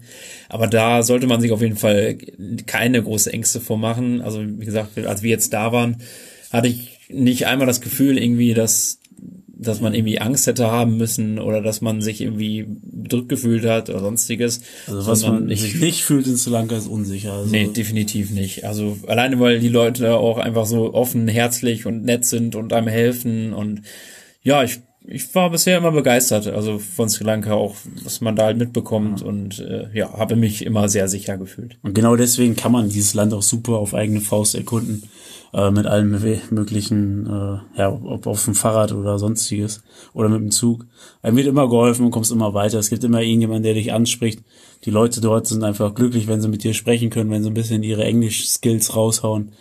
[0.49, 2.17] Aber da sollte man sich auf jeden Fall
[2.67, 4.21] keine große Ängste vormachen.
[4.21, 5.97] Also wie gesagt, als wir jetzt da waren,
[6.53, 9.01] hatte ich nicht einmal das Gefühl irgendwie, dass
[9.59, 13.91] dass man irgendwie Angst hätte haben müssen oder dass man sich irgendwie bedrückt gefühlt hat
[13.91, 14.61] oder sonstiges.
[14.87, 17.33] Also was man sich nicht fühlt in Sri Lanka ist unsicher.
[17.33, 18.65] Also nee, definitiv nicht.
[18.65, 22.89] Also alleine weil die Leute auch einfach so offen, herzlich und nett sind und einem
[22.89, 23.83] helfen und
[24.43, 28.45] ja, ich ich war bisher immer begeistert, also von Sri Lanka auch, was man da
[28.45, 29.27] halt mitbekommt ja.
[29.27, 31.79] und äh, ja, habe mich immer sehr sicher gefühlt.
[31.83, 35.05] Und genau deswegen kann man dieses Land auch super auf eigene Faust erkunden
[35.53, 36.11] äh, mit allen
[36.51, 39.83] möglichen, äh, ja, ob auf dem Fahrrad oder sonstiges
[40.13, 40.87] oder mit dem Zug.
[41.23, 42.79] Einem wird immer geholfen und kommst immer weiter.
[42.79, 44.43] Es gibt immer irgendjemanden, der dich anspricht.
[44.85, 47.55] Die Leute dort sind einfach glücklich, wenn sie mit dir sprechen können, wenn sie ein
[47.55, 49.53] bisschen ihre Englisch-Skills raushauen.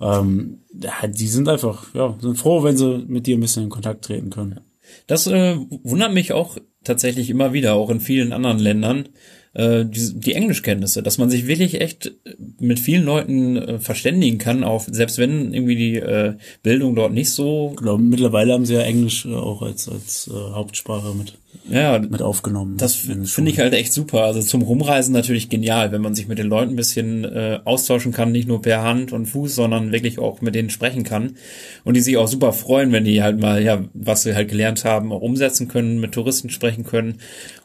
[0.00, 0.60] Ähm,
[1.08, 4.30] die sind einfach, ja, sind froh, wenn sie mit dir ein bisschen in Kontakt treten
[4.30, 4.60] können.
[5.06, 9.08] Das äh, wundert mich auch tatsächlich immer wieder, auch in vielen anderen Ländern,
[9.54, 12.12] äh, die, die Englischkenntnisse, dass man sich wirklich echt
[12.60, 17.30] mit vielen Leuten äh, verständigen kann, auch selbst wenn irgendwie die äh, Bildung dort nicht
[17.30, 17.70] so.
[17.76, 21.34] Glaube, mittlerweile haben sie ja Englisch auch als als äh, Hauptsprache mit
[21.68, 22.76] ja, mit aufgenommen.
[22.76, 24.24] Das finde ich halt echt super.
[24.24, 28.12] Also zum Rumreisen natürlich genial, wenn man sich mit den Leuten ein bisschen äh, austauschen
[28.12, 31.36] kann, nicht nur per Hand und Fuß, sondern wirklich auch mit denen sprechen kann.
[31.84, 34.84] Und die sich auch super freuen, wenn die halt mal, ja, was sie halt gelernt
[34.84, 37.18] haben, auch umsetzen können, mit Touristen sprechen können.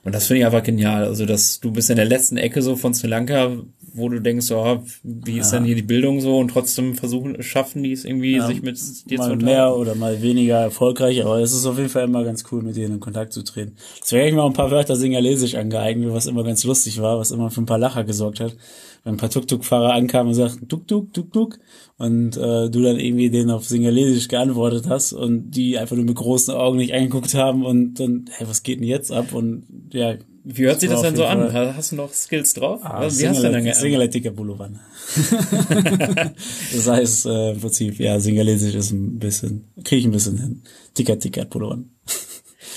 [0.04, 1.04] Und das finde ich einfach genial.
[1.04, 3.52] Also, dass du bist in der letzten Ecke so von Sri Lanka,
[3.94, 5.60] wo du denkst, oh, wie ist ja.
[5.60, 8.78] denn hier die Bildung so und trotzdem versuchen, schaffen die es irgendwie, ja, sich mit
[9.10, 9.46] dir mal zu unterhalten.
[9.46, 12.78] mehr oder mal weniger erfolgreich, aber es ist auf jeden Fall immer ganz cool, mit
[12.78, 13.76] denen in Kontakt zu treten.
[14.02, 17.32] Deswegen habe ich mal ein paar Wörter Singalesisch angeeignet, was immer ganz lustig war, was
[17.32, 18.56] immer für ein paar Lacher gesorgt hat.
[19.04, 21.60] Wenn ein paar Tuk-Tuk-Fahrer ankamen und sagten, Tuk-Tuk, Tuk-Tuk,
[21.98, 26.16] und äh, du dann irgendwie denen auf Singalesisch geantwortet hast und die einfach nur mit
[26.16, 29.34] großen Augen nicht angeguckt haben und dann, hey, was geht denn jetzt ab?
[29.34, 31.54] Und ja, wie hört sich das denn so an?
[31.54, 32.80] Hast du noch Skills drauf?
[32.84, 34.80] Ah, Wie hast du denn Singaletika Buluvan.
[36.74, 40.64] das heißt äh, im Prinzip, ja, Singalesisch ist ein bisschen, kriege ich ein bisschen hin.
[40.94, 41.92] Tika Tika Buluvan.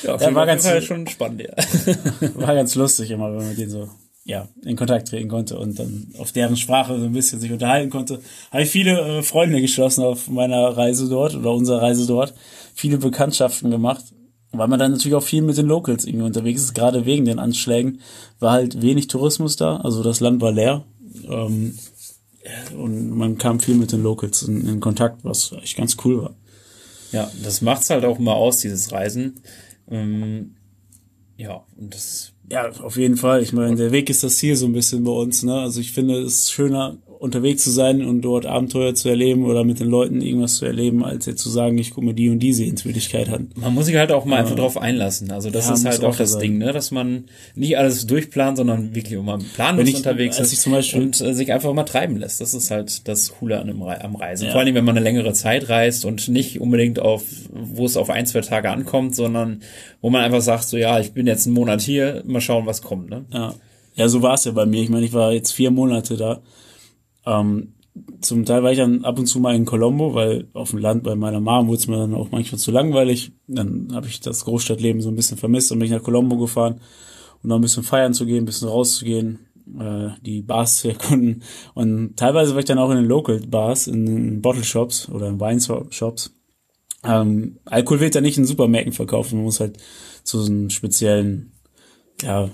[0.02, 1.54] Ja, ja war ganz Fall schon spannend, ja.
[2.34, 3.88] war ganz lustig immer, wenn man mit denen so
[4.24, 7.90] ja, in Kontakt treten konnte und dann auf deren Sprache so ein bisschen sich unterhalten
[7.90, 8.20] konnte.
[8.52, 12.32] Habe ich viele äh, Freunde geschlossen auf meiner Reise dort oder unserer Reise dort.
[12.74, 14.04] Viele Bekanntschaften gemacht
[14.52, 17.38] weil man dann natürlich auch viel mit den Locals irgendwie unterwegs ist, gerade wegen den
[17.38, 18.00] Anschlägen
[18.38, 20.84] war halt wenig Tourismus da, also das Land war leer
[21.28, 21.78] ähm,
[22.76, 26.34] und man kam viel mit den Locals in, in Kontakt, was echt ganz cool war.
[27.12, 29.40] Ja, das macht's halt auch immer aus, dieses Reisen.
[29.92, 30.54] Ähm,
[31.36, 32.32] ja, und das.
[32.50, 33.42] Ja, auf jeden Fall.
[33.42, 35.54] Ich meine, der Weg ist das Ziel so ein bisschen bei uns, ne?
[35.54, 39.78] Also ich finde es schöner, unterwegs zu sein und dort Abenteuer zu erleben oder mit
[39.78, 42.52] den Leuten irgendwas zu erleben, als jetzt zu sagen, ich gucke mir die und die
[42.52, 43.52] Sehenswürdigkeit an.
[43.54, 45.30] Man muss sich halt auch mal einfach drauf einlassen.
[45.30, 46.40] Also das ja, ist halt auch das sein.
[46.40, 51.20] Ding, ne, dass man nicht alles durchplant, sondern wirklich immer planlos ich, unterwegs ist und
[51.20, 52.40] äh, sich einfach mal treiben lässt.
[52.40, 54.46] Das ist halt das Coole an dem, am Reisen.
[54.46, 54.50] Ja.
[54.52, 58.10] Vor allem, wenn man eine längere Zeit reist und nicht unbedingt auf, wo es auf
[58.10, 59.60] ein, zwei Tage ankommt, sondern
[60.00, 62.82] wo man einfach sagt, so ja, ich bin jetzt einen Monat hier, mal schauen, was
[62.82, 63.10] kommt.
[63.10, 63.26] Ne?
[63.32, 63.54] Ja.
[63.94, 64.82] Ja, so war es ja bei mir.
[64.82, 66.40] Ich meine, ich war jetzt vier Monate da
[67.26, 67.74] ähm,
[68.20, 71.02] zum Teil war ich dann ab und zu mal in Colombo, weil auf dem Land
[71.02, 73.32] bei meiner Mom wurde es mir dann auch manchmal zu langweilig.
[73.46, 76.80] Dann habe ich das Großstadtleben so ein bisschen vermisst und bin ich nach Colombo gefahren,
[77.42, 79.40] um noch ein bisschen feiern zu gehen, ein bisschen rauszugehen,
[79.78, 81.42] äh, die Bars zu erkunden.
[81.74, 85.28] Und teilweise war ich dann auch in den Local Bars, in den Bottle Shops oder
[85.28, 86.34] in Wine Shops.
[87.04, 89.76] Ähm, Alkohol wird ja nicht in Supermärkten verkauft, man muss halt
[90.22, 91.52] zu so einem speziellen
[92.22, 92.48] ja,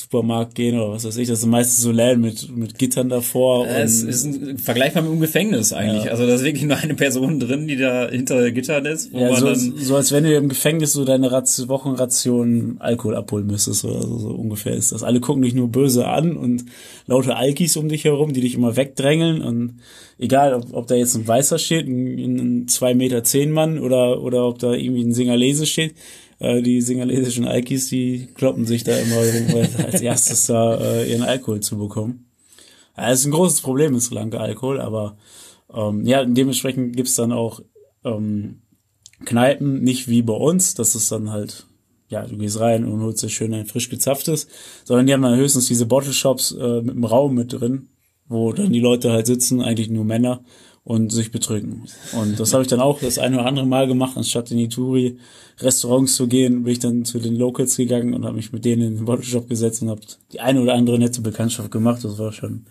[0.00, 1.28] Supermarkt gehen oder was weiß ich.
[1.28, 3.66] Das sind meistens so Läden mit, mit Gittern davor.
[3.66, 6.04] Es ist ein, vergleichbar mit einem Gefängnis eigentlich.
[6.04, 6.12] Ja.
[6.12, 9.12] Also da ist wirklich nur eine Person drin, die da hinter Gittern ist.
[9.12, 13.84] Ja, so, so als wenn du im Gefängnis so deine Ration, Wochenration Alkohol abholen müsstest
[13.84, 15.02] oder so, so ungefähr ist das.
[15.02, 16.64] Alle gucken dich nur böse an und
[17.06, 19.80] lauter Alkis um dich herum, die dich immer wegdrängeln und
[20.18, 24.22] egal, ob, ob da jetzt ein Weißer steht, ein, ein zwei Meter zehn Mann oder,
[24.22, 25.94] oder ob da irgendwie ein Singalese steht,
[26.40, 29.16] äh, die singalesischen Alkis, die kloppen sich da immer
[29.84, 32.26] als erstes da äh, ihren Alkohol zu bekommen.
[32.96, 35.16] Ja, ist ein großes Problem in Sri Lanka Alkohol, aber
[35.72, 37.60] ähm, ja, dementsprechend gibt's dann auch
[38.04, 38.62] ähm,
[39.24, 41.66] Kneipen, nicht wie bei uns, das ist dann halt
[42.10, 44.48] ja, du gehst rein und holst dir schön ein frisch gezapftes,
[44.84, 47.88] sondern die haben dann höchstens diese Bottle Shops äh, mit einem Raum mit drin,
[48.26, 50.42] wo dann die Leute halt sitzen, eigentlich nur Männer
[50.84, 51.84] und sich betrügen.
[52.12, 54.68] Und das habe ich dann auch das eine oder andere Mal gemacht, anstatt in die
[54.68, 55.18] Touri
[55.58, 58.82] Restaurants zu gehen, bin ich dann zu den Locals gegangen und habe mich mit denen
[58.82, 60.00] in den Bottle Shop gesetzt und habe
[60.32, 62.02] die eine oder andere nette Bekanntschaft gemacht.
[62.02, 62.64] Das war schon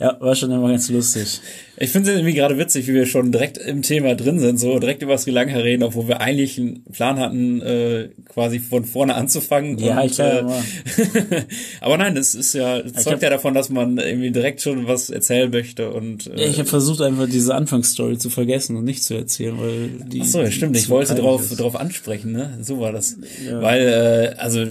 [0.00, 1.40] ja, war schon immer ganz lustig.
[1.76, 4.78] Ich finde es irgendwie gerade witzig, wie wir schon direkt im Thema drin sind, so
[4.78, 9.14] direkt über Sri Lanka reden, obwohl wir eigentlich einen Plan hatten, äh, quasi von vorne
[9.14, 9.78] anzufangen.
[9.78, 10.62] Ja, und, ich klar,
[10.96, 11.42] äh,
[11.80, 15.10] aber nein, das ist ja, das zeugt ja davon, dass man irgendwie direkt schon was
[15.10, 16.28] erzählen möchte und.
[16.28, 19.88] Äh, ja, ich habe versucht einfach diese Anfangsstory zu vergessen und nicht zu erzählen, weil
[20.06, 20.22] die.
[20.22, 20.76] Ach so, ja, stimmt.
[20.76, 22.58] Ich wollte drauf, drauf ansprechen, ne?
[22.62, 23.16] So war das.
[23.44, 23.60] Ja.
[23.60, 24.66] Weil, äh, also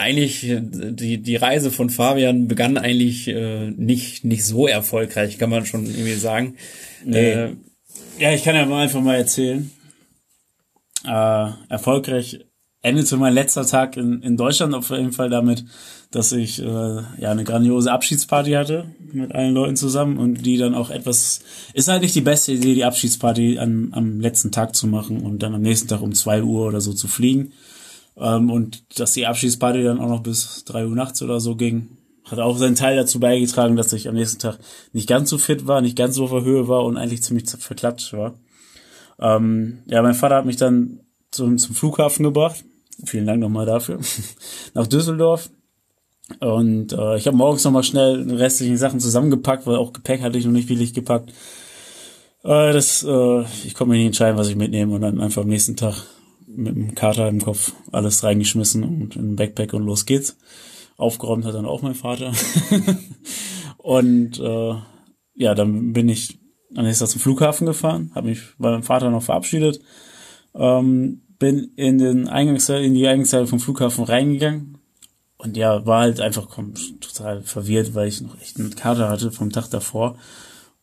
[0.00, 5.66] eigentlich die die Reise von Fabian begann eigentlich äh, nicht nicht so erfolgreich, kann man
[5.66, 6.56] schon irgendwie sagen.
[7.04, 7.32] Nee.
[7.32, 7.56] Äh,
[8.18, 9.70] ja, ich kann ja mal einfach mal erzählen.
[11.04, 12.40] Äh, erfolgreich
[12.82, 15.64] endete mein letzter Tag in, in Deutschland auf jeden Fall damit,
[16.10, 20.74] dass ich äh, ja eine grandiose Abschiedsparty hatte mit allen Leuten zusammen und die dann
[20.74, 21.40] auch etwas
[21.74, 25.42] ist halt nicht die beste Idee, die Abschiedsparty am, am letzten Tag zu machen und
[25.42, 27.52] dann am nächsten Tag um zwei Uhr oder so zu fliegen.
[28.16, 31.96] Ähm, und dass die Abschiedsparty dann auch noch bis drei Uhr nachts oder so ging,
[32.24, 34.58] hat auch seinen Teil dazu beigetragen, dass ich am nächsten Tag
[34.92, 37.48] nicht ganz so fit war, nicht ganz so auf der Höhe war und eigentlich ziemlich
[37.48, 38.34] verklatscht war.
[39.18, 42.64] Ähm, ja, mein Vater hat mich dann zum, zum Flughafen gebracht.
[43.04, 43.98] Vielen Dank nochmal dafür.
[44.74, 45.50] Nach Düsseldorf.
[46.38, 50.44] Und äh, ich habe morgens nochmal schnell restlichen Sachen zusammengepackt, weil auch Gepäck hatte ich
[50.44, 51.30] noch nicht willig gepackt.
[52.44, 55.48] Äh, das, äh, ich konnte mir nicht entscheiden, was ich mitnehme und dann einfach am
[55.48, 55.94] nächsten Tag
[56.56, 60.36] mit dem Kater im Kopf alles reingeschmissen und in den Backpack und los geht's.
[60.96, 62.32] Aufgeräumt hat dann auch mein Vater.
[63.78, 64.74] und äh,
[65.34, 66.38] ja, dann bin ich
[66.76, 69.80] am nächsten Tag zum Flughafen gefahren, habe mich bei meinem Vater noch verabschiedet,
[70.54, 74.78] ähm, bin in den Eingangszeile, in die Eingangszeile vom Flughafen reingegangen
[75.38, 79.32] und ja, war halt einfach komm, total verwirrt, weil ich noch echt einen Kater hatte
[79.32, 80.16] vom Tag davor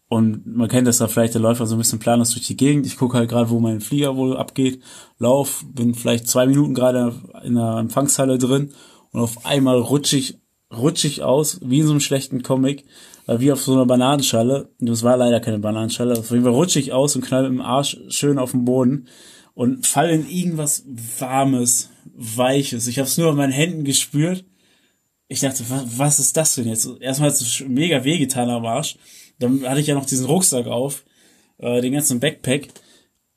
[0.10, 2.86] und man kennt das da vielleicht, der Läufer so ein bisschen planlos durch die Gegend.
[2.86, 4.82] Ich gucke halt gerade, wo mein Flieger wohl abgeht.
[5.20, 8.72] Lauf, bin vielleicht zwei Minuten gerade in der Empfangshalle drin
[9.12, 10.40] und auf einmal rutsch ich,
[10.74, 12.86] rutsch ich aus, wie in so einem schlechten Comic,
[13.28, 14.70] äh, wie auf so einer Bananenschale.
[14.80, 16.18] Das war leider keine Bananenschale.
[16.18, 19.08] Auf jeden Fall rutsch ich aus und knall mit dem Arsch schön auf den Boden
[19.54, 20.86] und fall in irgendwas
[21.20, 22.88] Warmes, Weiches.
[22.88, 24.46] Ich habe es nur an meinen Händen gespürt.
[25.28, 26.90] Ich dachte, was, was ist das denn jetzt?
[27.02, 28.98] Erstmal hat es mega wehgetan am Arsch.
[29.40, 31.06] Dann hatte ich ja noch diesen Rucksack auf,
[31.58, 32.70] äh, den ganzen Backpack.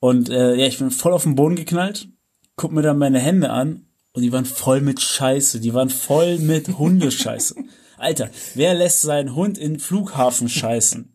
[0.00, 2.08] Und äh, ja, ich bin voll auf den Boden geknallt,
[2.56, 5.60] guck mir dann meine Hände an und die waren voll mit Scheiße.
[5.60, 7.54] Die waren voll mit Hundescheiße.
[7.98, 11.12] Alter, wer lässt seinen Hund in den Flughafen scheißen?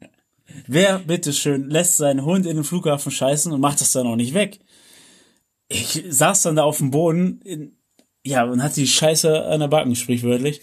[0.67, 4.33] Wer, bitteschön, lässt seinen Hund in den Flughafen scheißen und macht das dann auch nicht
[4.33, 4.59] weg?
[5.67, 7.77] Ich saß dann da auf dem Boden, in,
[8.23, 10.61] ja, und hatte die Scheiße an der Backen, sprichwörtlich.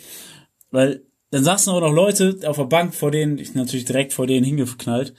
[0.70, 4.26] Weil dann saßen auch noch Leute auf der Bank vor denen, ich natürlich direkt vor
[4.26, 5.14] denen hingeknallt.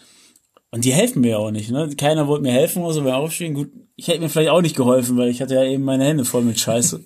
[0.69, 1.89] Und die helfen mir auch nicht, ne?
[1.97, 3.55] Keiner wollte mir helfen oder so beim Aufstehen.
[3.55, 6.23] Gut, ich hätte mir vielleicht auch nicht geholfen, weil ich hatte ja eben meine Hände
[6.23, 7.03] voll mit Scheiße.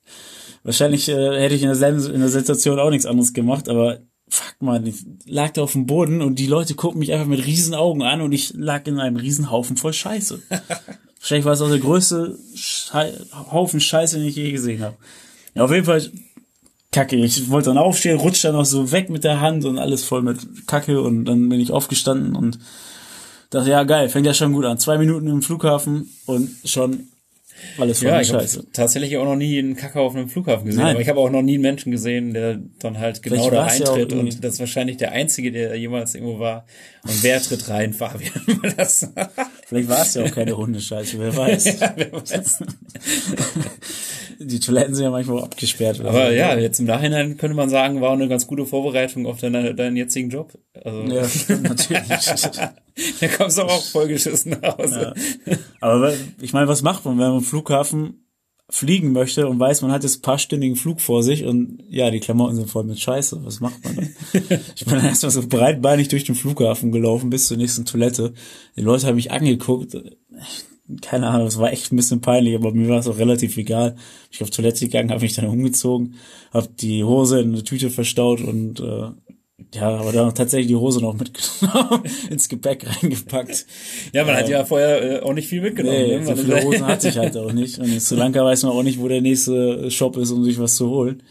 [0.64, 4.56] Wahrscheinlich äh, hätte ich in derselben in der Situation auch nichts anderes gemacht, aber fuck
[4.60, 7.74] man, ich lag da auf dem Boden und die Leute gucken mich einfach mit riesen
[7.74, 10.42] Augen an und ich lag in einem riesen Haufen voll Scheiße.
[11.20, 14.96] Wahrscheinlich war es auch der größte Schei Haufen Scheiße, den ich je gesehen habe.
[15.54, 16.10] Ja, auf jeden Fall
[16.92, 17.16] Kacke.
[17.16, 20.22] Ich wollte dann aufstehen, rutscht dann noch so weg mit der Hand und alles voll
[20.22, 22.58] mit Kacke und dann bin ich aufgestanden und
[23.50, 24.78] dachte, ja geil, fängt ja schon gut an.
[24.78, 27.08] Zwei Minuten im Flughafen und schon
[27.78, 28.66] alles voll ja, Scheiße.
[28.72, 30.92] tatsächlich auch noch nie einen Kacke auf einem Flughafen gesehen, Nein.
[30.92, 33.92] aber ich habe auch noch nie einen Menschen gesehen, der dann halt genau Vielleicht da
[33.92, 36.66] reintritt ja und das ist wahrscheinlich der einzige, der jemals irgendwo war.
[37.04, 38.32] Und wer tritt rein, Fabian?
[39.66, 41.64] Vielleicht war es ja auch keine Hundescheiße, wer weiß.
[41.80, 42.64] Ja, wer weiß.
[44.40, 46.00] die Toiletten sind ja manchmal abgesperrt.
[46.00, 46.32] Aber so.
[46.32, 49.96] ja, jetzt im Nachhinein könnte man sagen, war eine ganz gute Vorbereitung auf deine, deinen
[49.96, 50.58] jetzigen Job.
[50.82, 51.22] Also, ja,
[51.62, 52.08] natürlich.
[53.20, 55.14] da kommst du auch vollgeschissen nach Hause.
[55.46, 55.56] Ja.
[55.80, 58.26] Aber ich meine, was macht man, wenn man Flughafen
[58.68, 62.10] fliegen möchte und weiß, man hat jetzt ein paar stündigen Flug vor sich und ja,
[62.10, 63.44] die Klamotten sind voll mit Scheiße.
[63.44, 64.08] Was macht man dann?
[64.76, 68.32] ich bin dann erstmal so breitbeinig durch den Flughafen gelaufen bis zur nächsten Toilette.
[68.76, 69.96] Die Leute haben mich angeguckt
[71.02, 73.96] keine Ahnung, es war echt ein bisschen peinlich, aber mir war es auch relativ egal.
[74.30, 76.16] Ich auf Toilette gegangen, habe mich dann umgezogen,
[76.52, 79.10] habe die Hose in eine Tüte verstaut und äh,
[79.74, 83.66] ja, aber dann tatsächlich die Hose noch mitgenommen, ins Gepäck reingepackt.
[84.12, 85.96] Ja, man äh, hat ja vorher äh, auch nicht viel mitgenommen.
[85.96, 86.26] Nee, ne?
[86.26, 87.78] so viele Hosen hatte ich halt auch nicht.
[87.78, 90.58] Und in Sri Lanka weiß man auch nicht, wo der nächste Shop ist, um sich
[90.58, 91.22] was zu holen.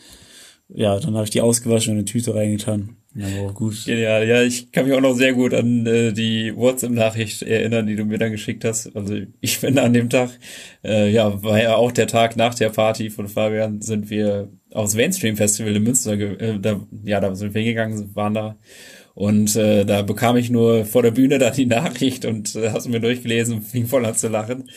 [0.70, 2.98] Ja, dann habe ich die ausgewaschen und in eine Tüte reingetan.
[3.15, 3.86] Ja, gut.
[3.86, 7.96] Genial, ja, ich kann mich auch noch sehr gut an äh, die WhatsApp-Nachricht erinnern, die
[7.96, 8.96] du mir dann geschickt hast.
[8.96, 10.30] Also ich bin an dem Tag,
[10.84, 14.96] äh, ja, war ja auch der Tag nach der Party von Fabian, sind wir aufs
[14.96, 18.58] Mainstream Festival in Münster, äh, da, ja, da sind wir hingegangen, waren da
[19.20, 22.88] und äh, da bekam ich nur vor der Bühne dann die Nachricht und äh, hast
[22.88, 24.70] mir durchgelesen und fing voll an zu lachen.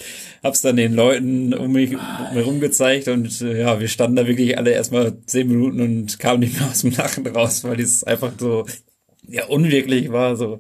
[0.43, 1.93] Hab's dann den Leuten um mich
[2.33, 6.41] herum gezeigt und äh, ja, wir standen da wirklich alle erstmal zehn Minuten und kamen
[6.41, 8.67] nicht mehr aus dem Lachen raus, weil es einfach so
[9.29, 10.35] ja unwirklich war.
[10.35, 10.59] So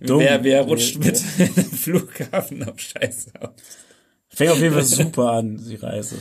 [0.00, 0.20] Dumm.
[0.20, 1.46] wer, wer rutscht mit ja.
[1.46, 3.50] dem Flughafen auf Scheiße aus.
[4.28, 6.14] Fängt auf jeden Fall super an, die Reise.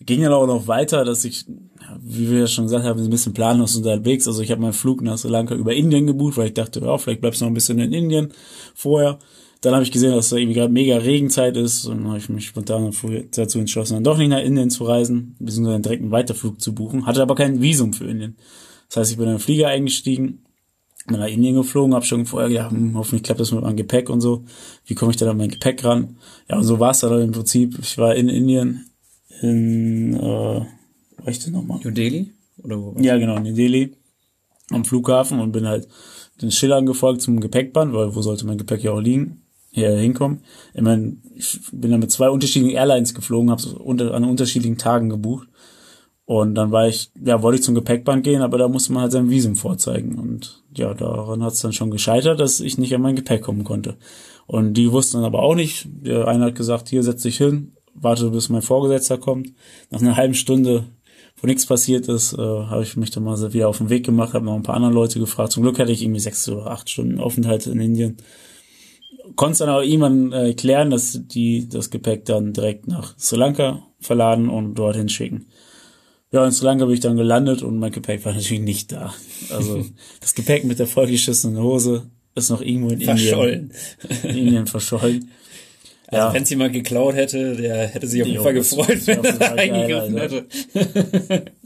[0.00, 1.46] Ging dann auch noch weiter, dass ich
[2.00, 4.26] wie wir ja schon gesagt haben, ein bisschen planlos unterwegs.
[4.26, 6.98] Also ich habe meinen Flug nach Sri Lanka über Indien gebucht, weil ich dachte, ja,
[6.98, 8.32] vielleicht bleibst du noch ein bisschen in Indien
[8.74, 9.18] vorher.
[9.60, 12.46] Dann habe ich gesehen, dass da irgendwie gerade mega Regenzeit ist und habe ich mich
[12.46, 12.92] spontan
[13.32, 17.06] dazu entschlossen, dann doch nicht nach Indien zu reisen, beziehungsweise einen direkten Weiterflug zu buchen.
[17.06, 18.36] Hatte aber kein Visum für Indien.
[18.88, 20.44] Das heißt, ich bin in den Flieger eingestiegen,
[21.08, 24.10] bin nach Indien geflogen, habe schon vorher gedacht, hm, hoffentlich klappt das mit meinem Gepäck
[24.10, 24.44] und so.
[24.84, 26.18] Wie komme ich da an mein Gepäck ran?
[26.48, 27.78] Ja, und so war es dann im Prinzip.
[27.80, 28.87] Ich war in Indien,
[29.42, 30.60] in äh,
[31.28, 31.80] war ich denn nochmal?
[31.82, 32.32] New Delhi?
[32.62, 32.94] Oder wo?
[32.98, 33.94] Ja, genau, New Delhi.
[34.70, 35.88] Am Flughafen und bin halt
[36.40, 39.42] den Schildern gefolgt zum Gepäckband, weil wo sollte mein Gepäck ja auch liegen?
[39.70, 40.40] Hier hinkommen.
[40.74, 45.08] Ich, mein, ich bin dann mit zwei unterschiedlichen Airlines geflogen, habe unter, an unterschiedlichen Tagen
[45.08, 45.48] gebucht.
[46.24, 49.12] Und dann war ich, ja, wollte ich zum Gepäckband gehen, aber da musste man halt
[49.12, 50.18] sein Visum vorzeigen.
[50.18, 53.64] Und ja, daran hat es dann schon gescheitert, dass ich nicht an mein Gepäck kommen
[53.64, 53.96] konnte.
[54.46, 55.88] Und die wussten dann aber auch nicht.
[55.90, 59.52] Der eine hat gesagt, hier setz dich hin, warte, bis mein Vorgesetzter kommt.
[59.90, 60.86] Nach einer halben Stunde
[61.40, 64.34] wo nichts passiert ist, äh, habe ich mich dann mal wieder auf den Weg gemacht,
[64.34, 65.52] habe noch ein paar andere Leute gefragt.
[65.52, 68.16] Zum Glück hatte ich irgendwie sechs oder acht Stunden Aufenthalt in Indien.
[69.36, 73.82] Konnte dann auch irgendwann äh, klären, dass die das Gepäck dann direkt nach Sri Lanka
[74.00, 75.46] verladen und dorthin schicken.
[76.32, 79.14] Ja, in Sri Lanka bin ich dann gelandet und mein Gepäck war natürlich nicht da.
[79.50, 79.84] Also
[80.20, 83.72] das Gepäck mit der vollgeschissenen Hose ist noch irgendwo in verschollen.
[84.02, 85.30] Indien, in Indien verschollen.
[86.10, 86.32] Also ja.
[86.32, 90.16] wenn es jemand geklaut hätte, der hätte sich auf jeden Fall gefreut, wenn er eingegriffen
[90.16, 90.46] hätte.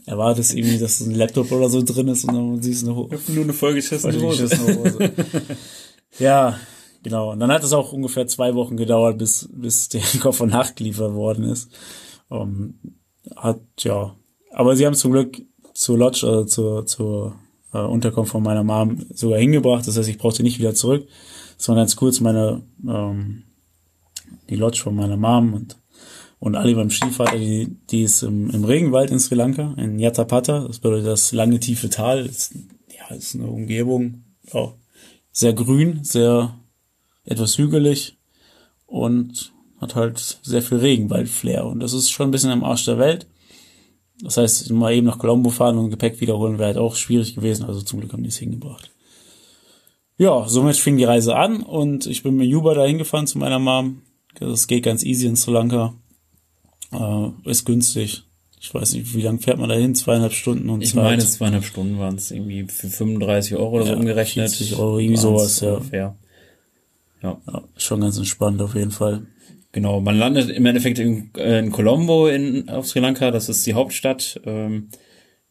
[0.04, 2.88] Er war das irgendwie, dass ein Laptop oder so drin ist und dann siehst du
[2.88, 3.32] eine Hose.
[3.32, 4.44] Nur eine vollgeschissene Hose.
[4.44, 5.12] Hose.
[6.18, 6.58] ja,
[7.04, 7.30] genau.
[7.30, 11.44] Und dann hat es auch ungefähr zwei Wochen gedauert, bis, bis der Koffer nachgeliefert worden
[11.44, 11.70] ist.
[12.28, 12.74] Um,
[13.36, 14.16] hat, ja.
[14.50, 15.40] Aber sie haben zum Glück
[15.72, 17.36] zur Lodge, also zur, zur
[17.72, 19.86] äh, Unterkunft von meiner Mom sogar hingebracht.
[19.86, 21.06] Das heißt, ich brauchte nicht wieder zurück.
[21.56, 23.44] Das war ganz kurz meine, ähm,
[24.52, 25.78] die Lodge von meiner Mom und,
[26.38, 30.66] und Ali beim Stiefvater, die, die ist im, im Regenwald in Sri Lanka, in Yatapata.
[30.66, 32.26] Das bedeutet das lange tiefe Tal.
[32.26, 32.54] Das,
[32.88, 34.74] ja, ist eine Umgebung, auch
[35.32, 36.58] sehr grün, sehr
[37.24, 38.18] etwas hügelig
[38.86, 41.64] und hat halt sehr viel Regenwald-Flair.
[41.64, 43.26] Und das ist schon ein bisschen am Arsch der Welt.
[44.20, 47.64] Das heißt, mal eben nach Colombo fahren und Gepäck wiederholen wäre halt auch schwierig gewesen.
[47.64, 48.90] Also zum Glück haben die es hingebracht.
[50.18, 53.58] Ja, somit fing die Reise an und ich bin mit Juba dahin gefahren zu meiner
[53.58, 54.02] Mom.
[54.38, 55.94] Das geht ganz easy in Sri Lanka.
[56.92, 58.24] Äh, ist günstig.
[58.60, 59.94] Ich weiß nicht, wie lange fährt man da hin?
[59.94, 61.02] Zweieinhalb Stunden und Ich Zeit.
[61.02, 64.50] meine, zweieinhalb Stunden waren es irgendwie für 35 Euro oder ja, so umgerechnet.
[64.50, 65.74] 40 Euro, irgendwie sowas, ja.
[65.74, 66.16] Ungefähr.
[67.22, 67.40] Ja.
[67.52, 67.62] ja.
[67.76, 69.26] Schon ganz entspannt auf jeden Fall.
[69.72, 73.74] Genau, man landet im Endeffekt in, in Colombo in, auf Sri Lanka, das ist die
[73.74, 74.40] Hauptstadt.
[74.44, 74.88] Ähm,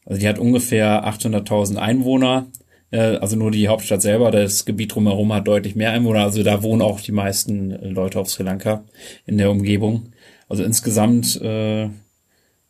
[0.05, 2.47] also die hat ungefähr 800.000 Einwohner.
[2.91, 6.61] Äh, also nur die Hauptstadt selber, das Gebiet drumherum hat deutlich mehr Einwohner, also da
[6.61, 8.83] wohnen auch die meisten äh, Leute auf Sri Lanka
[9.25, 10.11] in der Umgebung.
[10.47, 11.89] Also insgesamt äh,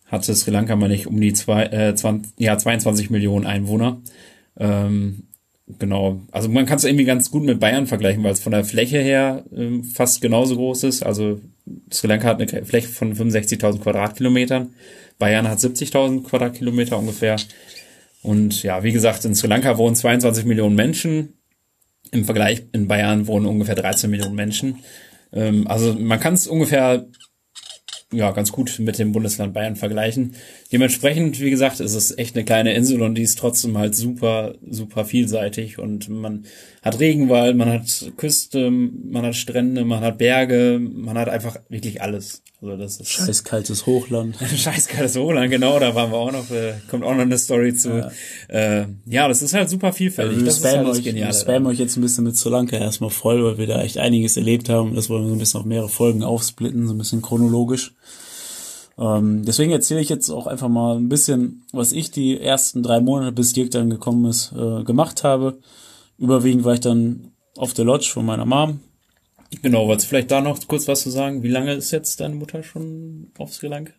[0.05, 4.01] hatte Sri Lanka mal nicht um die zwei, äh, 20, ja, 22 Millionen Einwohner.
[4.57, 5.23] Ähm,
[5.79, 8.63] genau, also man kann es irgendwie ganz gut mit Bayern vergleichen, weil es von der
[8.63, 11.03] Fläche her ähm, fast genauso groß ist.
[11.03, 11.39] Also
[11.91, 14.73] Sri Lanka hat eine Fläche von 65.000 Quadratkilometern,
[15.17, 17.37] Bayern hat 70.000 Quadratkilometer ungefähr.
[18.21, 21.33] Und ja, wie gesagt, in Sri Lanka wohnen 22 Millionen Menschen.
[22.11, 24.79] Im Vergleich in Bayern wohnen ungefähr 13 Millionen Menschen.
[25.33, 27.07] Ähm, also man kann es ungefähr
[28.13, 30.35] ja, ganz gut mit dem Bundesland Bayern vergleichen.
[30.71, 34.55] Dementsprechend, wie gesagt, ist es echt eine kleine Insel und die ist trotzdem halt super,
[34.69, 36.45] super vielseitig und man
[36.81, 42.01] hat Regenwald, man hat Küste, man hat Strände, man hat Berge, man hat einfach wirklich
[42.01, 42.43] alles.
[42.61, 44.37] Also das ist scheißkaltes Hochland.
[44.55, 47.89] scheißkaltes Hochland, genau, da waren wir auch noch, äh, kommt auch noch eine Story zu.
[47.89, 48.11] Ja,
[48.49, 50.35] äh, ja das ist halt super vielfältig.
[50.35, 51.29] Also wir das ist halt euch, genial.
[51.29, 53.97] Wir spammen euch jetzt ein bisschen mit Sri Lanka erstmal voll, weil wir da echt
[53.97, 54.93] einiges erlebt haben.
[54.93, 57.95] Das wollen wir so ein bisschen auf mehrere Folgen aufsplitten, so ein bisschen chronologisch.
[58.99, 63.01] Ähm, deswegen erzähle ich jetzt auch einfach mal ein bisschen, was ich die ersten drei
[63.01, 65.57] Monate, bis Dirk dann gekommen ist, äh, gemacht habe.
[66.19, 68.81] Überwiegend war ich dann auf der Lodge von meiner Mom,
[69.61, 71.43] Genau, wolltest du vielleicht da noch kurz was zu sagen?
[71.43, 73.93] Wie lange ist jetzt deine Mutter schon auf Sri Lanka?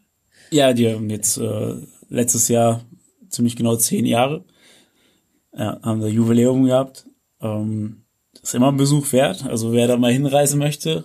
[0.50, 1.74] Ja, die haben jetzt äh,
[2.09, 2.84] letztes Jahr
[3.28, 4.44] ziemlich genau zehn Jahre.
[5.55, 7.07] Ja, haben wir Jubiläum gehabt.
[7.40, 8.05] Ähm,
[8.42, 9.44] ist immer ein Besuch wert.
[9.46, 11.05] Also wer da mal hinreisen möchte,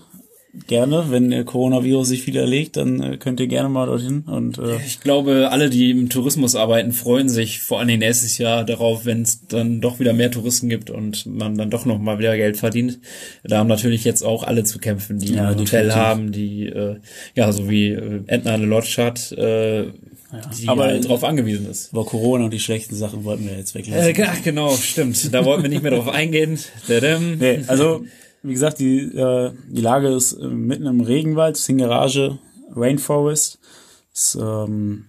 [0.65, 1.05] gerne.
[1.09, 4.21] Wenn der Coronavirus sich wieder legt, dann äh, könnt ihr gerne mal dorthin.
[4.25, 8.37] Und äh, Ich glaube, alle, die im Tourismus arbeiten, freuen sich vor allen Dingen nächstes
[8.37, 11.99] Jahr darauf, wenn es dann doch wieder mehr Touristen gibt und man dann doch noch
[11.99, 12.99] mal wieder Geld verdient.
[13.43, 15.95] Da haben natürlich jetzt auch alle zu kämpfen, die Ja, ein Hotel definitiv.
[15.95, 16.95] haben, die äh,
[17.35, 19.85] ja so wie äh, Edna eine Lodge hat, äh,
[20.59, 21.91] die aber- halt drauf angewiesen ist.
[21.93, 24.25] über Corona und die schlechten Sachen wollten wir jetzt Äh, weglassen.
[24.27, 25.33] ach, genau, stimmt.
[25.33, 26.59] Da wollten wir nicht mehr drauf eingehen.
[26.89, 28.03] Nee, also
[28.43, 32.39] wie gesagt, die, äh, die Lage ist äh, mitten im Regenwald, Singarage
[32.75, 33.59] Rainforest.
[34.13, 35.05] Ist ähm,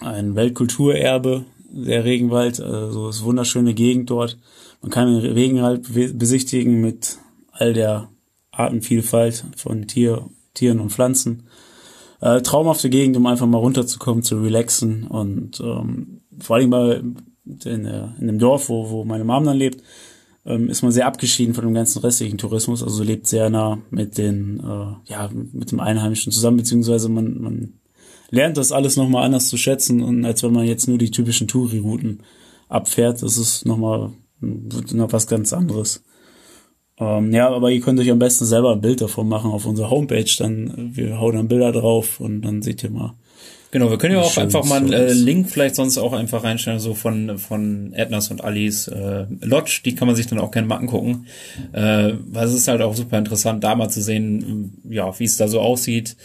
[0.00, 4.38] ein Weltkulturerbe, der Regenwald, also ist wunderschöne Gegend dort.
[4.82, 7.18] Man kann den Regenwald be- besichtigen mit
[7.52, 8.08] all der
[8.50, 11.44] Artenvielfalt von Tier, Tieren und Pflanzen.
[12.20, 17.02] Äh, traumhafte Gegend, um einfach mal runterzukommen, zu relaxen und ähm, vor allem bei
[17.64, 19.82] in, in dem Dorf, wo, wo meine Mom dann lebt,
[20.46, 24.18] ähm, ist man sehr abgeschieden von dem ganzen restlichen Tourismus, also lebt sehr nah mit
[24.18, 27.74] den, äh, ja, mit dem Einheimischen zusammen, beziehungsweise man, man
[28.30, 31.48] lernt das alles nochmal anders zu schätzen und als wenn man jetzt nur die typischen
[31.48, 32.22] Touri-Routen
[32.68, 36.02] abfährt, das ist nochmal noch was ganz anderes.
[36.98, 39.90] Ähm, ja, aber ihr könnt euch am besten selber ein Bild davon machen auf unserer
[39.90, 43.14] Homepage, dann äh, wir hauen dann Bilder drauf und dann seht ihr mal.
[43.72, 45.12] Genau, wir können ja auch Schön, einfach mal einen äh.
[45.12, 49.94] Link vielleicht sonst auch einfach reinstellen, so von, von Ednas und Alis äh, Lodge, die
[49.94, 51.26] kann man sich dann auch gerne mal angucken.
[51.72, 55.36] Äh, weil es ist halt auch super interessant, da mal zu sehen, ja, wie es
[55.36, 56.16] da so aussieht.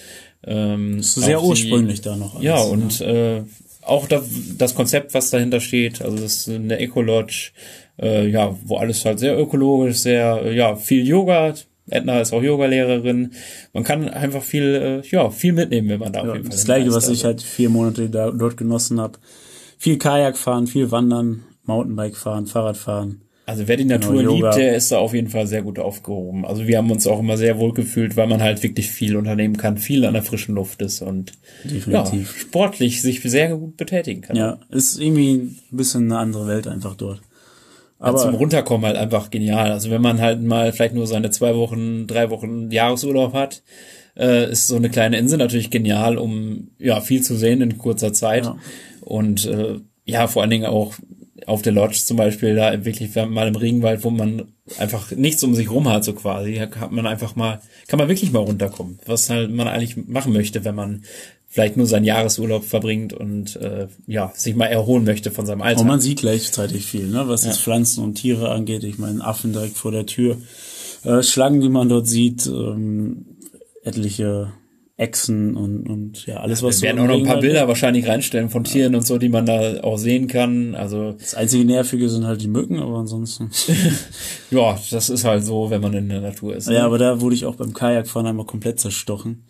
[0.43, 2.41] Ähm, ist sehr auch die- ursprünglich da noch.
[2.41, 3.43] Ja, alles, und äh,
[3.83, 4.23] auch das,
[4.57, 7.51] das Konzept, was dahinter steht, also das ist eine Eco-Lodge,
[8.01, 11.53] äh, ja, wo alles halt sehr ökologisch, sehr, äh, ja, viel Yoga.
[11.89, 13.31] Edna ist auch Yogalehrerin.
[13.73, 16.51] Man kann einfach viel, äh, ja, viel mitnehmen, wenn man da auf Ja, jeden Fall
[16.55, 19.19] das gleiche, was ich Also- halt vier Monate da, dort genossen habe.
[19.77, 23.21] Viel Kajak fahren, viel Wandern, Mountainbike fahren, Fahrrad fahren.
[23.47, 26.45] Also wer die Natur Genau, liebt, der ist da auf jeden Fall sehr gut aufgehoben.
[26.45, 29.55] Also wir haben uns auch immer sehr wohl gefühlt, weil man halt wirklich viel unternehmen
[29.57, 31.33] kann, viel an der frischen Luft ist und
[31.87, 34.35] ja, sportlich sich sehr gut betätigen kann.
[34.35, 37.21] Ja, ist irgendwie ein bisschen eine andere Welt einfach dort.
[37.99, 39.71] Aber zum Runterkommen halt einfach genial.
[39.71, 43.63] Also wenn man halt mal vielleicht nur seine zwei Wochen, drei Wochen Jahresurlaub hat,
[44.17, 48.13] äh, ist so eine kleine Insel natürlich genial, um ja viel zu sehen in kurzer
[48.13, 48.45] Zeit.
[48.45, 48.57] Ja.
[49.01, 50.93] Und äh, ja, vor allen Dingen auch
[51.45, 55.53] auf der Lodge zum Beispiel, da wirklich mal im Regenwald, wo man einfach nichts um
[55.53, 59.29] sich rum hat, so quasi, hat man einfach mal, kann man wirklich mal runterkommen, was
[59.29, 61.03] halt man eigentlich machen möchte, wenn man
[61.55, 65.83] vielleicht nur seinen Jahresurlaub verbringt und äh, ja, sich mal erholen möchte von seinem Alltag.
[65.83, 67.29] und man sieht gleichzeitig viel, ne?
[67.29, 68.83] was jetzt Pflanzen und Tiere angeht.
[68.83, 70.35] Ich meine, Affen direkt vor der Tür,
[71.05, 73.37] äh, Schlangen, die man dort sieht, ähm,
[73.83, 74.51] etliche
[74.97, 78.05] Echsen und, und ja, alles, was Wir werden so auch noch ein paar Bilder wahrscheinlich
[78.05, 80.75] reinstellen von Tieren und so, die man da auch sehen kann.
[80.75, 83.49] Also Das einzige Nervige sind halt die Mücken, aber ansonsten.
[84.51, 86.67] ja, das ist halt so, wenn man in der Natur ist.
[86.67, 86.75] ne?
[86.75, 89.45] Ja, aber da wurde ich auch beim Kajakfahren einmal komplett zerstochen.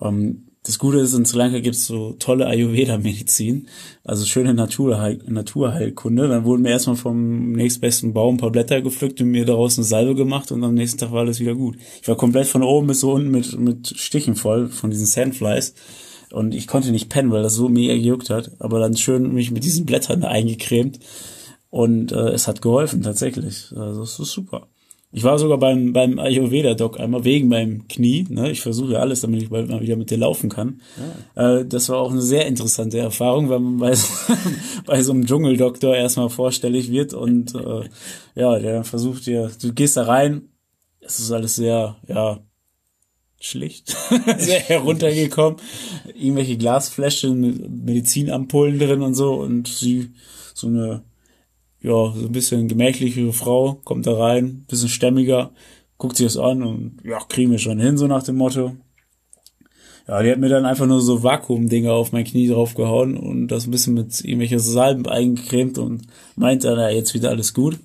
[0.00, 3.68] Ähm, das Gute ist, in Sri Lanka gibt's so tolle Ayurveda-Medizin,
[4.04, 6.28] also schöne Naturheil Naturheilkunde.
[6.28, 9.86] Dann wurden mir erstmal vom nächstbesten Baum ein paar Blätter gepflückt und mir daraus eine
[9.86, 11.78] Salbe gemacht und am nächsten Tag war alles wieder gut.
[12.02, 15.72] Ich war komplett von oben bis unten mit, mit Stichen voll von diesen Sandflies.
[16.32, 18.50] Und ich konnte nicht pennen, weil das so mega gejuckt hat.
[18.58, 20.98] Aber dann schön mich mit diesen Blättern eingecremt.
[21.70, 23.72] Und äh, es hat geholfen, tatsächlich.
[23.74, 24.68] Also es ist super.
[25.18, 28.24] Ich war sogar beim, beim Ayurveda-Doc einmal wegen meinem Knie.
[28.28, 28.52] Ne?
[28.52, 30.80] Ich versuche ja alles, damit ich bald mal wieder mit dir laufen kann.
[31.34, 34.06] Äh, das war auch eine sehr interessante Erfahrung, weil man bei, so-
[34.86, 37.88] bei so einem Dschungeldoktor erstmal vorstellig wird und äh,
[38.36, 40.50] ja, der versucht dir, du gehst da rein,
[41.00, 42.38] es ist alles sehr, ja,
[43.40, 43.96] schlicht,
[44.38, 45.58] sehr heruntergekommen.
[46.14, 50.12] Irgendwelche Glasflaschen mit Medizinampullen drin und so und sie,
[50.54, 51.02] so eine
[51.80, 55.52] ja, so ein bisschen gemächlichere Frau, kommt da rein, bisschen stämmiger,
[55.96, 58.76] guckt sich das an und ja, kriegen wir schon hin, so nach dem Motto.
[60.06, 63.66] Ja, die hat mir dann einfach nur so Vakuumdinger auf mein Knie draufgehauen und das
[63.66, 67.78] ein bisschen mit irgendwelchen Salben eingecremt und meint dann, ja, jetzt wieder alles gut.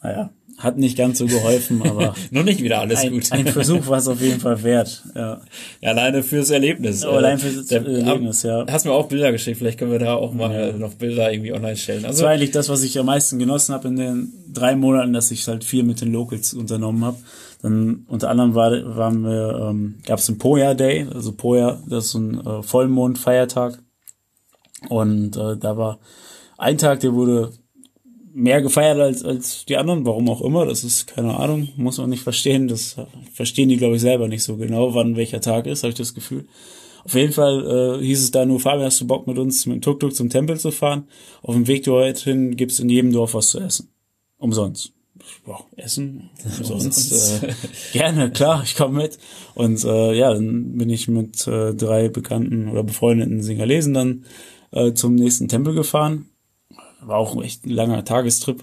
[0.00, 3.30] Naja, hat nicht ganz so geholfen, aber Noch nicht wieder alles ein, gut.
[3.32, 5.04] ein Versuch war es auf jeden Fall wert.
[5.14, 5.40] Ja.
[5.80, 7.04] ja, alleine fürs Erlebnis.
[7.06, 8.66] Oh, allein fürs der- Erlebnis, ja.
[8.68, 11.76] Hast mir auch Bilder geschickt, vielleicht können wir da auch mal noch Bilder irgendwie online
[11.76, 12.02] stellen.
[12.02, 15.12] Das Also war eigentlich das, was ich am meisten genossen habe in den drei Monaten,
[15.12, 17.18] dass ich halt viel mit den Locals unternommen habe.
[17.62, 22.06] Dann unter anderem war, waren wir, ähm, gab es den Poya Day, also Poya, das
[22.06, 23.78] ist so ein äh, Vollmond-Feiertag.
[24.88, 25.98] Und äh, da war
[26.56, 27.50] ein Tag, der wurde
[28.38, 32.08] mehr gefeiert als, als die anderen, warum auch immer, das ist keine Ahnung, muss man
[32.08, 32.96] nicht verstehen, das
[33.32, 36.14] verstehen die, glaube ich, selber nicht so genau, wann welcher Tag ist, habe ich das
[36.14, 36.46] Gefühl.
[37.04, 39.76] Auf jeden Fall äh, hieß es da nur, Fabian, hast du Bock mit uns mit
[39.76, 41.08] dem Tuk-Tuk zum Tempel zu fahren?
[41.42, 43.88] Auf dem Weg dorthin gibt's in jedem Dorf was zu essen.
[44.36, 44.92] Umsonst.
[45.44, 46.30] Boah, essen?
[46.58, 47.42] Umsonst.
[47.42, 47.52] äh,
[47.92, 49.18] gerne, klar, ich komme mit.
[49.54, 54.24] Und äh, ja, dann bin ich mit äh, drei bekannten oder befreundeten Singalesen dann
[54.70, 56.26] äh, zum nächsten Tempel gefahren.
[57.00, 58.62] War auch echt ein langer Tagestrip.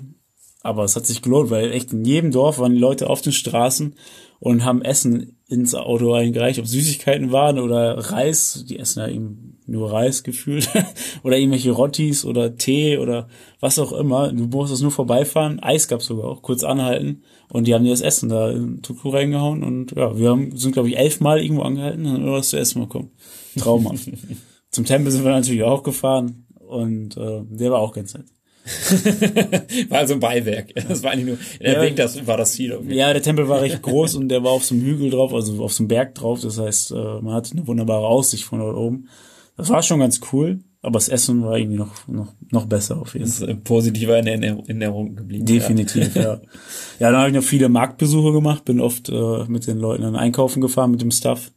[0.62, 3.34] Aber es hat sich gelohnt, weil echt in jedem Dorf waren die Leute auf den
[3.34, 3.94] Straßen
[4.40, 9.60] und haben Essen ins Auto eingereicht, ob Süßigkeiten waren oder Reis, die essen ja eben
[9.68, 10.70] nur Reis gefühlt,
[11.24, 13.28] oder irgendwelche Rottis oder Tee oder
[13.60, 14.32] was auch immer.
[14.32, 18.02] Du musstest nur vorbeifahren, Eis gab's sogar auch, kurz anhalten und die haben dir das
[18.02, 22.06] Essen da in Tuku reingehauen und ja, wir haben, sind glaube ich elfmal irgendwo angehalten
[22.08, 23.12] und haben was zu essen bekommen.
[23.58, 24.10] Traumhaft.
[24.72, 26.45] Zum Tempel sind wir natürlich auch gefahren
[26.76, 28.26] und äh, der war auch ganz nett.
[29.90, 30.74] war also ein Beiwerk.
[30.88, 32.80] Das war eigentlich nur, der ja, Weg, das war das Ziel.
[32.88, 35.64] Ja, der Tempel war recht groß und der war auf so einem Hügel drauf, also
[35.64, 36.42] auf so einem Berg drauf.
[36.42, 39.08] Das heißt, äh, man hatte eine wunderbare Aussicht von dort oben.
[39.56, 43.14] Das war schon ganz cool, aber das Essen war irgendwie noch, noch, noch besser auf
[43.14, 43.48] jeden Fall.
[43.48, 45.46] Das ist positiver in Erinnerung geblieben.
[45.46, 46.22] Definitiv, ja.
[46.22, 46.42] ja.
[47.00, 50.16] Ja, dann habe ich noch viele Marktbesuche gemacht, bin oft äh, mit den Leuten dann
[50.16, 51.52] einkaufen gefahren, mit dem Stuff.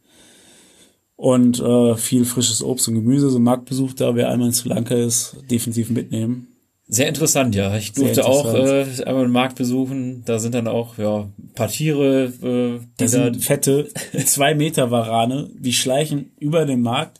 [1.19, 4.95] Und äh, viel frisches Obst und Gemüse, so Marktbesuch da, wer einmal in Sri Lanka
[4.95, 6.47] ist, definitiv mitnehmen.
[6.87, 7.75] Sehr interessant, ja.
[7.75, 10.23] Ich durfte auch äh, einmal den Markt besuchen.
[10.23, 12.31] Da sind dann auch ja ein paar Tiere.
[12.41, 13.89] Äh, die da sind fette
[14.25, 17.19] zwei Meter Warane, die schleichen über den Markt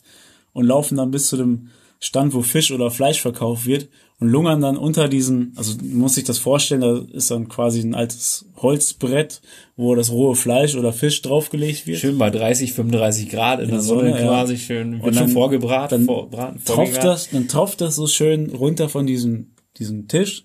[0.54, 1.68] und laufen dann bis zu dem
[2.00, 3.89] Stand, wo Fisch oder Fleisch verkauft wird
[4.20, 7.95] und lungern dann unter diesen, also muss sich das vorstellen, da ist dann quasi ein
[7.95, 9.41] altes Holzbrett,
[9.78, 11.99] wo das rohe Fleisch oder Fisch draufgelegt wird.
[11.99, 14.59] Schön bei 30, 35 Grad in, in der Sonne, Sonne quasi ja.
[14.59, 19.07] schön, wird schon vorgebraten, dann vorbraten, tropft das, dann tropft das so schön runter von
[19.07, 20.43] diesem diesen Tisch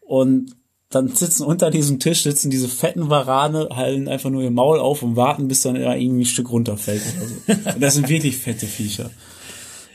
[0.00, 0.54] und
[0.90, 5.02] dann sitzen unter diesem Tisch sitzen diese fetten Warane, halten einfach nur ihr Maul auf
[5.02, 7.70] und warten, bis dann irgendwie ein Stück runterfällt oder so.
[7.74, 9.08] Und das sind wirklich fette Viecher.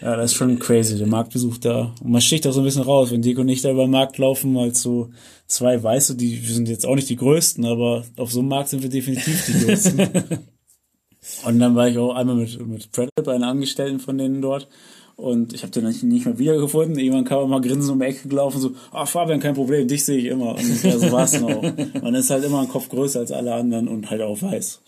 [0.02, 1.94] Ja, das ist schon crazy, der Marktbesuch da.
[2.04, 3.92] Und man sticht auch so ein bisschen raus, wenn Dick und ich da über den
[3.92, 5.10] Markt laufen, als so
[5.48, 8.70] zwei Weiße, die, wir sind jetzt auch nicht die Größten, aber auf so einem Markt
[8.70, 10.00] sind wir definitiv die Größten.
[11.46, 14.68] und dann war ich auch einmal mit, mit Fred, einer Angestellten von denen dort.
[15.16, 17.00] Und ich habe den nicht mehr wiedergefunden.
[17.00, 20.04] Irgendwann kam er mal grinsend um die Ecke gelaufen, so, ah Fabian, kein Problem, dich
[20.04, 20.56] sehe ich immer.
[20.56, 21.62] Und ja, so war es noch.
[22.02, 24.82] Man ist halt immer ein Kopf größer als alle anderen und halt auch weiß.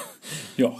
[0.58, 0.70] ja.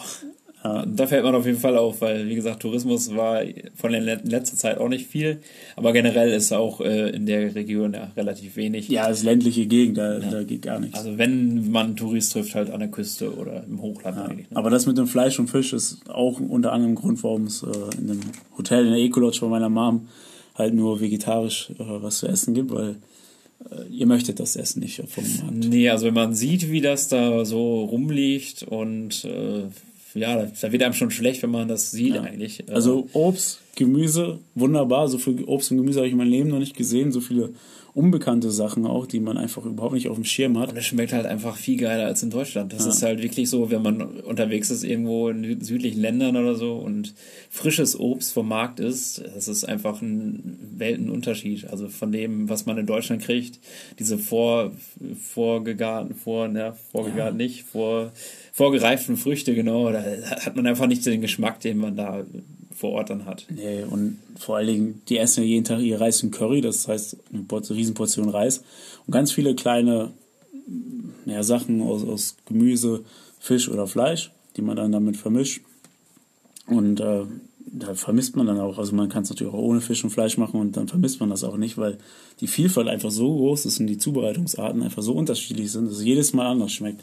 [0.63, 3.43] Ja, da fällt man auf jeden Fall auf, weil, wie gesagt, Tourismus war
[3.75, 5.41] von der letzten Zeit auch nicht viel,
[5.75, 8.89] aber generell ist auch äh, in der Region ja relativ wenig.
[8.89, 10.31] Ja, es ist ländliche Gegend, da, ja.
[10.31, 10.99] da geht gar nichts.
[10.99, 14.25] Also wenn man Tourist trifft, halt an der Küste oder im Hochland ja.
[14.25, 14.51] eigentlich.
[14.51, 14.57] Ne?
[14.57, 17.99] Aber das mit dem Fleisch und Fisch ist auch unter anderem Grund, warum es äh,
[17.99, 18.21] in dem
[18.59, 20.09] Hotel in der Ecolodge von meiner Mom
[20.57, 22.97] halt nur vegetarisch äh, was zu essen gibt, weil
[23.71, 25.69] äh, ihr möchtet das Essen nicht vom Markt.
[25.69, 29.63] Nee, also wenn man sieht, wie das da so rumliegt und äh,
[30.15, 32.23] ja, da wird einem schon schlecht, wenn man das sieht ja.
[32.23, 32.69] eigentlich.
[32.71, 35.09] Also Obst, Gemüse, wunderbar.
[35.09, 37.13] So viel Obst und Gemüse habe ich in meinem Leben noch nicht gesehen.
[37.13, 37.51] So viele
[37.95, 40.71] unbekannte Sachen auch, die man einfach überhaupt nicht auf dem Schirm hat.
[40.71, 42.73] Und es schmeckt halt einfach viel geiler als in Deutschland.
[42.73, 42.91] Das ja.
[42.91, 47.15] ist halt wirklich so, wenn man unterwegs ist irgendwo in südlichen Ländern oder so und
[47.51, 51.69] frisches Obst vom Markt ist, das ist einfach ein Weltenunterschied.
[51.69, 53.59] Also von dem, was man in Deutschland kriegt,
[53.99, 54.73] diese vor,
[55.21, 57.47] vorgegarten, vor, ne, vorgegarten ja.
[57.47, 58.13] nicht, vor,
[58.53, 62.25] vorgereiften Früchte, genau, da hat man einfach nicht den Geschmack, den man da
[62.75, 63.47] vor Ort dann hat.
[63.55, 66.89] Nee, und vor allen Dingen, die essen ja jeden Tag ihr Reis und Curry, das
[66.89, 68.63] heißt eine Riesenportion Reis
[69.07, 70.13] und ganz viele kleine
[71.27, 73.05] ja, Sachen aus, aus Gemüse,
[73.39, 75.63] Fisch oder Fleisch, die man dann damit vermischt.
[76.67, 77.25] Und äh,
[77.73, 80.39] da vermisst man dann auch, also man kann es natürlich auch ohne Fisch und Fleisch
[80.39, 81.99] machen und dann vermisst man das auch nicht, weil
[82.41, 86.05] die Vielfalt einfach so groß ist und die Zubereitungsarten einfach so unterschiedlich sind, dass es
[86.05, 87.03] jedes Mal anders schmeckt.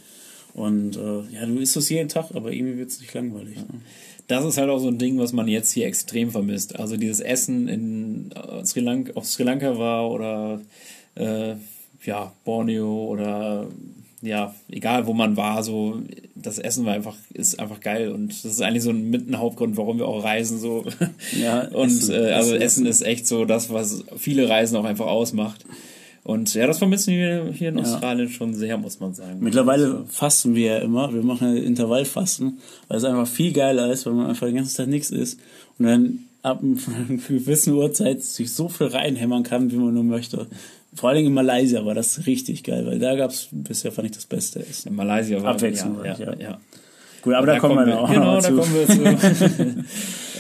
[0.58, 3.58] Und äh, ja, du isst es jeden Tag, aber irgendwie wird es nicht langweilig.
[3.58, 3.80] Ne?
[4.26, 6.80] Das ist halt auch so ein Ding, was man jetzt hier extrem vermisst.
[6.80, 10.60] Also dieses Essen in äh, Sri Lanka, auf Sri Lanka war oder
[11.14, 11.54] äh,
[12.04, 13.68] ja, Borneo oder
[14.24, 16.02] ja, egal wo man war, so
[16.34, 19.38] das Essen war einfach, ist einfach geil und das ist eigentlich so ein, mit ein
[19.38, 20.86] Hauptgrund, warum wir auch reisen so.
[21.40, 24.86] Ja, und Essen, äh, also Essen, Essen ist echt so das, was viele Reisen auch
[24.86, 25.66] einfach ausmacht.
[26.28, 28.34] Und ja, das vermissen wir hier in Australien ja.
[28.34, 29.38] schon sehr, muss man sagen.
[29.40, 31.14] Mittlerweile also, fasten wir ja immer.
[31.14, 32.58] Wir machen ja Intervallfasten,
[32.90, 35.40] weil es einfach viel geiler ist, weil man einfach den ganzen Tag nichts isst
[35.80, 40.48] und dann ab einer gewissen Uhrzeit sich so viel reinhämmern kann, wie man nur möchte.
[40.94, 44.08] Vor allen Dingen in Malaysia war das richtig geil, weil da gab es bisher, fand
[44.08, 44.90] ich, das beste Essen.
[44.90, 46.58] In Malaysia war Abwechslung, ja, ja, ja.
[47.22, 48.12] Gut, aber da, da, kommen wir noch.
[48.12, 49.86] Genau, noch da kommen wir zu.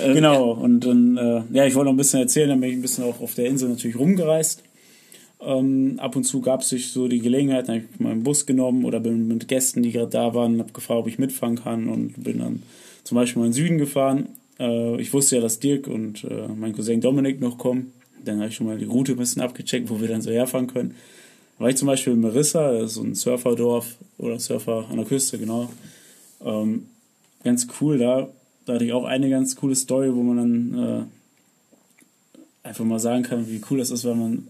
[0.14, 2.82] genau, und dann, äh, ja, ich wollte noch ein bisschen erzählen, dann bin ich ein
[2.82, 4.64] bisschen auch auf der Insel natürlich rumgereist.
[5.40, 8.46] Ähm, ab und zu gab es sich so die Gelegenheit, dann habe ich meinen Bus
[8.46, 11.90] genommen oder bin mit Gästen, die gerade da waren, habe gefragt, ob ich mitfahren kann
[11.90, 12.64] und bin dann
[13.04, 14.30] zum Beispiel mal in den Süden gefahren.
[14.60, 17.94] Äh, ich wusste ja, dass Dirk und äh, mein Cousin Dominik noch kommen.
[18.26, 20.68] Dann habe ich schon mal die Route ein bisschen abgecheckt, wo wir dann so herfahren
[20.68, 20.96] können.
[21.58, 24.98] Da war ich zum Beispiel in Marissa, das ist so ein Surferdorf oder Surfer an
[24.98, 25.70] der Küste, genau.
[26.44, 26.88] Ähm,
[27.44, 28.30] ganz cool da.
[28.66, 31.08] Da hatte ich auch eine ganz coole Story, wo man dann
[32.64, 34.48] äh, einfach mal sagen kann, wie cool das ist, wenn man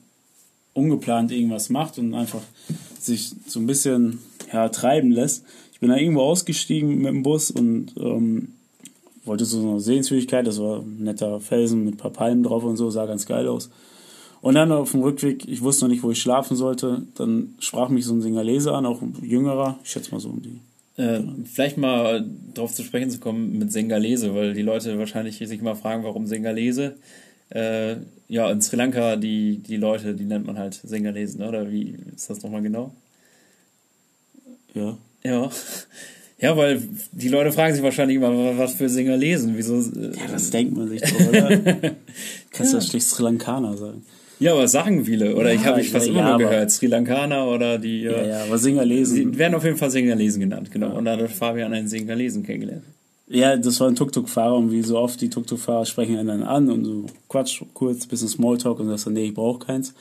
[0.78, 2.42] ungeplant irgendwas macht und einfach
[3.00, 4.20] sich so ein bisschen
[4.54, 5.44] ja, treiben lässt.
[5.74, 8.54] Ich bin da irgendwo ausgestiegen mit dem Bus und ähm,
[9.26, 12.78] wollte so eine Sehenswürdigkeit, das war ein netter Felsen mit ein paar Palmen drauf und
[12.78, 13.70] so, sah ganz geil aus.
[14.42, 17.90] Und dann auf dem Rückweg, ich wusste noch nicht, wo ich schlafen sollte, dann sprach
[17.90, 20.62] mich so ein Singalese an, auch ein jüngerer, ich schätze mal so um die.
[21.02, 25.62] Äh, vielleicht mal darauf zu sprechen zu kommen mit Singalese, weil die Leute wahrscheinlich sich
[25.62, 26.96] mal fragen, warum Singalese.
[27.50, 31.96] Äh, ja, in Sri Lanka, die, die Leute, die nennt man halt Singalesen, oder wie
[32.16, 32.94] ist das nochmal genau?
[34.74, 34.98] Ja.
[35.24, 35.50] Ja.
[36.40, 36.82] Ja, weil
[37.14, 39.54] die Leute fragen sich wahrscheinlich immer, was für Singer lesen.
[39.58, 39.78] Wieso?
[39.78, 41.50] Äh, ja, das denkt man sich doch, oder?
[42.52, 42.82] Kannst du ja.
[42.82, 44.04] schlicht Sri Lankaner sagen.
[44.40, 45.36] Ja, aber sagen viele.
[45.36, 46.70] Oder ja, ich habe ich fast ja, immer nur gehört.
[46.70, 48.02] Sri Lankaner oder die.
[48.02, 49.32] Ja, ja, aber Singalesen.
[49.32, 50.96] Die werden auf jeden Fall Singalesen genannt, genau.
[50.96, 52.84] Und da hat Fabian einen Singalesen kennengelernt.
[53.30, 56.72] Ja, das war ein Tuk-Tuk-Fahrer und wie so oft die Tuk-Tuk-Fahrer sprechen einen dann an
[56.72, 59.94] und so Quatsch kurz, bisschen Smalltalk und sagst dann, nee, ich brauche keins.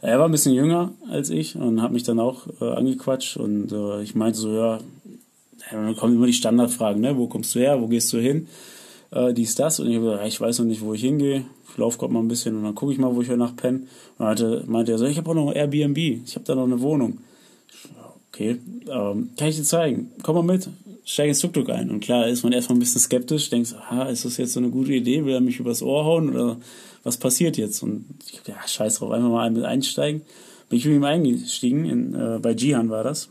[0.00, 3.70] Er war ein bisschen jünger als ich und hat mich dann auch äh, angequatscht und
[3.70, 4.78] äh, ich meinte so, ja,
[5.70, 7.18] dann kommen immer die Standardfragen, ne?
[7.18, 8.48] Wo kommst du her, wo gehst du hin?
[9.10, 9.78] Äh, dies, das.
[9.78, 11.44] Und ich habe gesagt, ich weiß noch nicht, wo ich hingehe.
[11.68, 13.82] Ich laufe gerade mal ein bisschen und dann gucke ich mal, wo ich heute penne.
[14.16, 16.64] Und dann meinte er so, ich habe auch noch ein Airbnb, ich habe da noch
[16.64, 17.18] eine Wohnung.
[18.32, 18.58] Okay,
[18.88, 20.10] ähm, kann ich dir zeigen.
[20.22, 20.68] Komm mal mit,
[21.10, 21.90] steig ins Tuk-Tuk ein.
[21.90, 24.70] Und klar ist man erstmal ein bisschen skeptisch, denkst, aha, ist das jetzt so eine
[24.70, 26.56] gute Idee, will er mich übers Ohr hauen oder
[27.02, 27.82] was passiert jetzt?
[27.82, 30.22] Und ich ja, scheiß drauf, einfach mal mit einsteigen.
[30.68, 33.28] Bin ich mit ihm eingestiegen, in, äh, bei Jihan war das.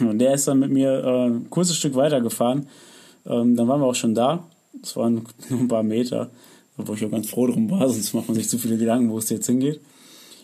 [0.00, 2.68] Und der ist dann mit mir äh, ein kurzes Stück weitergefahren.
[3.26, 4.44] Ähm, dann waren wir auch schon da.
[4.80, 6.30] Das waren nur ein paar Meter,
[6.76, 9.18] wo ich auch ganz froh drum war, sonst macht man sich zu viele Gedanken, wo
[9.18, 9.80] es jetzt hingeht.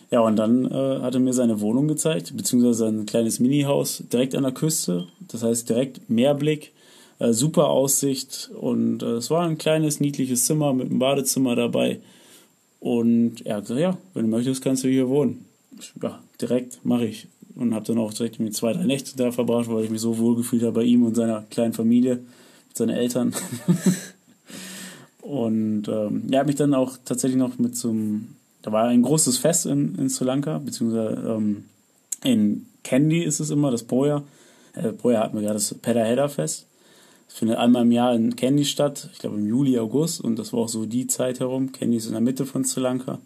[0.09, 4.35] Ja, und dann äh, hat er mir seine Wohnung gezeigt, beziehungsweise ein kleines Mini-Haus direkt
[4.35, 5.07] an der Küste.
[5.27, 6.71] Das heißt direkt Meerblick,
[7.19, 11.99] äh, super Aussicht und äh, es war ein kleines, niedliches Zimmer mit einem Badezimmer dabei.
[12.79, 15.45] Und er hat gesagt, ja, wenn du möchtest, kannst du hier wohnen.
[16.01, 17.27] Ja, direkt mache ich
[17.57, 20.17] und habe dann auch direkt mit zwei, drei Nächte da verbracht, weil ich mich so
[20.17, 22.17] wohl gefühlt habe bei ihm und seiner kleinen Familie,
[22.67, 23.33] mit seinen Eltern.
[25.21, 28.35] und ähm, er hat mich dann auch tatsächlich noch mit zum,
[28.67, 31.63] da war ein großes Fest in, in Sri Lanka, beziehungsweise ähm,
[32.21, 34.23] in Kandy ist es immer, das Poya.
[34.73, 36.67] Äh, Poya hatten wir gerade das Pedaheda Fest.
[37.27, 40.51] Das findet einmal im Jahr in Kandy statt, ich glaube im Juli, August, und das
[40.51, 41.71] war auch so die Zeit herum.
[41.71, 43.19] Kandy ist in der Mitte von Sri Lanka.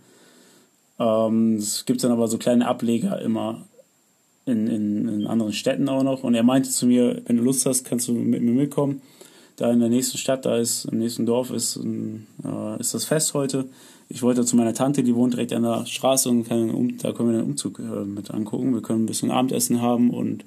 [0.99, 3.65] Ähm, es gibt dann aber so kleine Ableger immer
[4.45, 6.23] in, in, in anderen Städten auch noch.
[6.23, 9.01] Und er meinte zu mir, wenn du Lust hast, kannst du mit mir mitkommen.
[9.55, 13.33] Da in der nächsten Stadt, da ist, im nächsten Dorf ist, äh, ist das Fest
[13.33, 13.65] heute.
[14.13, 17.31] Ich wollte zu meiner Tante, die wohnt direkt an der Straße und kann, da können
[17.31, 18.73] wir den Umzug äh, mit angucken.
[18.73, 20.43] Wir können ein bisschen Abendessen haben und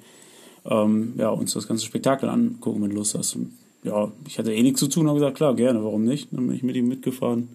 [0.65, 3.35] ähm, ja, uns das ganze Spektakel angucken, wenn du Lust hast.
[3.35, 3.53] Und,
[3.83, 6.29] ja, ich hatte eh nichts zu tun, habe gesagt, klar, gerne, warum nicht?
[6.31, 7.49] Dann bin ich mit ihm mitgefahren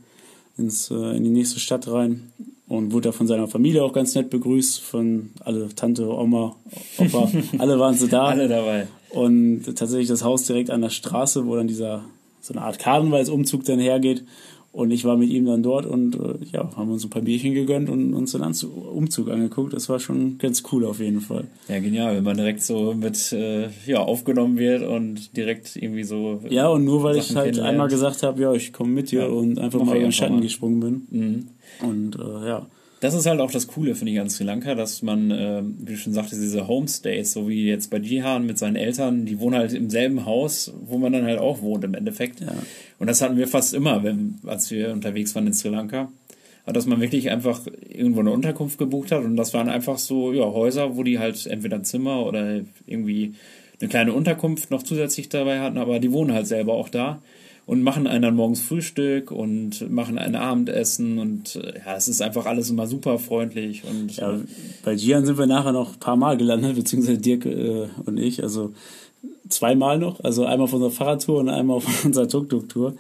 [0.57, 2.33] ins, äh, in die nächste Stadt rein
[2.69, 6.57] und wurde da von seiner Familie auch ganz nett begrüßt, von alle Tante, Oma,
[6.99, 8.27] Opa, alle waren sie da.
[8.27, 8.87] alle dabei.
[9.11, 12.05] Und tatsächlich das Haus direkt an der Straße, wo dann dieser
[12.41, 14.25] so eine Art Karnevalsumzug dann hergeht.
[14.73, 17.55] Und ich war mit ihm dann dort und äh, ja, haben uns ein paar Bierchen
[17.55, 19.73] gegönnt und uns den Anzug, Umzug angeguckt.
[19.73, 21.49] Das war schon ganz cool auf jeden Fall.
[21.67, 26.41] Ja, genial, wenn man direkt so mit äh, ja, aufgenommen wird und direkt irgendwie so.
[26.49, 29.23] Ja, und nur weil Sachen ich halt einmal gesagt habe, ja, ich komme mit dir
[29.23, 30.43] ja, und einfach mal über den Schatten mal.
[30.43, 31.07] gesprungen bin.
[31.11, 31.89] Mhm.
[31.89, 32.67] Und äh, ja.
[33.01, 35.93] Das ist halt auch das Coole, finde ich, an Sri Lanka, dass man, äh, wie
[35.93, 39.57] du schon sagtest, diese Homestays, so wie jetzt bei Jihan mit seinen Eltern, die wohnen
[39.57, 42.41] halt im selben Haus, wo man dann halt auch wohnt im Endeffekt.
[42.41, 42.53] Ja.
[42.99, 46.13] Und das hatten wir fast immer, wenn, als wir unterwegs waren in Sri Lanka.
[46.67, 50.45] Dass man wirklich einfach irgendwo eine Unterkunft gebucht hat und das waren einfach so ja,
[50.45, 53.35] Häuser, wo die halt entweder ein Zimmer oder irgendwie
[53.81, 57.21] eine kleine Unterkunft noch zusätzlich dabei hatten, aber die wohnen halt selber auch da
[57.71, 62.21] und machen einen dann morgens Frühstück und machen ein Abendessen und äh, ja, es ist
[62.21, 64.41] einfach alles immer super freundlich und ja,
[64.83, 68.43] bei Gian sind wir nachher noch ein paar Mal gelandet, beziehungsweise Dirk äh, und ich,
[68.43, 68.73] also
[69.49, 72.95] zweimal noch, also einmal auf unserer Fahrradtour und einmal auf unserer Tuk-Tuk-Tour.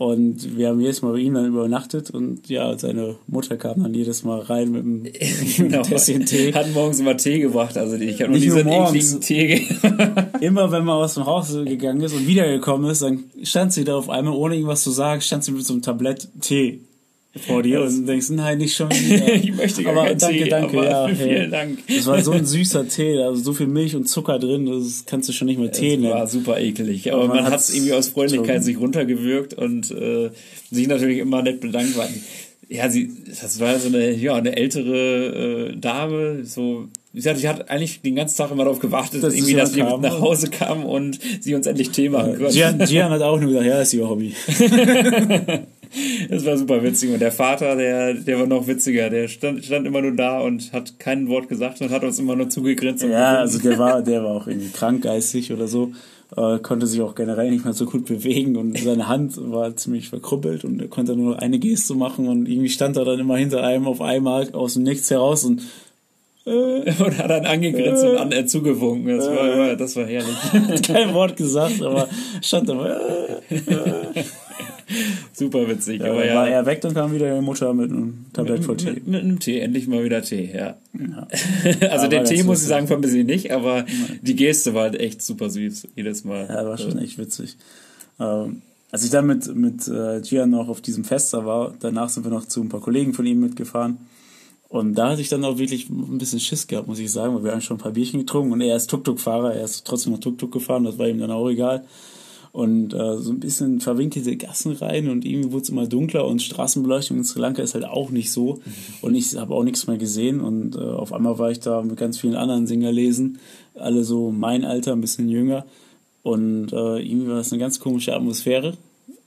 [0.00, 3.92] Und wir haben jedes Mal bei ihm dann übernachtet und ja, seine Mutter kam dann
[3.92, 5.02] jedes Mal rein mit einem
[5.58, 5.82] genau.
[5.82, 6.54] Tässchen Tee.
[6.54, 9.66] Hat morgens immer Tee gebracht, also ich habe noch nie so einen ekligen Tee
[10.40, 13.94] Immer wenn man aus dem Haus gegangen ist und wiedergekommen ist, dann stand sie da
[13.94, 16.80] auf einmal, ohne irgendwas zu sagen, stand sie mit so einem Tablett Tee.
[17.46, 19.32] Vor dir und denkst, nein, nicht schon wieder.
[19.34, 21.08] ich möchte gar aber keinen danke, Tee, danke, aber ja.
[21.14, 21.48] vielen hey.
[21.50, 21.78] Dank.
[21.88, 25.28] Das war so ein süßer Tee, ist so viel Milch und Zucker drin, das kannst
[25.28, 26.26] du schon nicht mehr Tee Das war nennen.
[26.28, 27.12] super eklig.
[27.12, 30.30] Aber Aber man man hat es irgendwie aus Freundlichkeit schon- sich runtergewürgt und äh,
[30.70, 31.94] sich natürlich immer nett bedankt.
[32.68, 36.86] Ja, sie, das war so eine, ja, eine ältere äh, Dame, so.
[37.12, 39.74] Wie gesagt, ich hatte eigentlich den ganzen Tag immer darauf gewartet, Dass irgendwie, sie dass
[39.74, 40.20] wir kam, nach?
[40.20, 42.52] Hause kamen und sie uns endlich Tee machen konnten.
[42.54, 44.32] Gian, Gian hat auch nur gesagt, ja, ist ihr Hobby.
[46.28, 47.12] Das war super witzig.
[47.12, 49.10] Und der Vater, der, der war noch witziger.
[49.10, 52.36] Der stand, stand immer nur da und hat kein Wort gesagt und hat uns immer
[52.36, 53.02] nur zugegrinst.
[53.04, 55.92] Ja, also der war, der war auch irgendwie krank geistig oder so,
[56.36, 60.08] äh, konnte sich auch generell nicht mehr so gut bewegen und seine Hand war ziemlich
[60.08, 63.36] verkrüppelt und er konnte nur noch eine Geste machen und irgendwie stand er dann immer
[63.36, 65.62] hinter einem auf einmal aus dem Nichts heraus und
[66.46, 69.18] und hat dann angegrinst und an, äh, zugewunken.
[69.18, 70.34] Das war, immer- das war herrlich.
[70.52, 72.08] hat kein Wort gesagt, aber
[72.42, 73.40] stand da mal.
[75.32, 76.00] Super witzig.
[76.00, 78.76] Aber aber ja, war er weg, dann kam wieder ihre Mutter mit einem Tablett voll
[78.76, 78.92] Tee.
[78.92, 80.76] mit, mit einem Tee, endlich mal wieder Tee, ja.
[80.98, 81.28] Ja.
[81.90, 83.84] also Ja, den Tee muss ich sagen, vermisse ich nicht, aber
[84.22, 86.46] die Geste war halt echt super süß, jedes Mal.
[86.48, 87.56] Ja, war schon echt witzig.
[88.18, 92.08] Ähm, als ich dann mit, mit äh, Gian noch auf diesem Fest da war, danach
[92.08, 93.98] sind wir noch zu ein paar Kollegen von ihm mitgefahren.
[94.68, 97.42] Und da hatte ich dann auch wirklich ein bisschen Schiss gehabt, muss ich sagen, weil
[97.42, 100.20] wir haben schon ein paar Bierchen getrunken und er ist Tuk-Tuk-Fahrer, er ist trotzdem noch
[100.20, 101.84] Tuk-Tuk gefahren, das war ihm dann auch egal.
[102.52, 106.42] Und äh, so ein bisschen verwinkelte Gassen rein und irgendwie wurde es immer dunkler und
[106.42, 108.60] Straßenbeleuchtung in Sri Lanka ist halt auch nicht so.
[109.02, 111.96] Und ich habe auch nichts mehr gesehen und äh, auf einmal war ich da mit
[111.96, 113.38] ganz vielen anderen Singerlesen,
[113.74, 115.64] alle so mein Alter, ein bisschen jünger.
[116.22, 118.74] Und äh, irgendwie war das eine ganz komische Atmosphäre.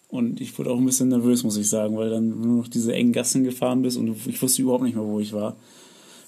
[0.09, 2.93] Und ich wurde auch ein bisschen nervös, muss ich sagen, weil dann nur noch diese
[2.93, 5.55] engen Gassen gefahren bist und ich wusste überhaupt nicht mehr, wo ich war.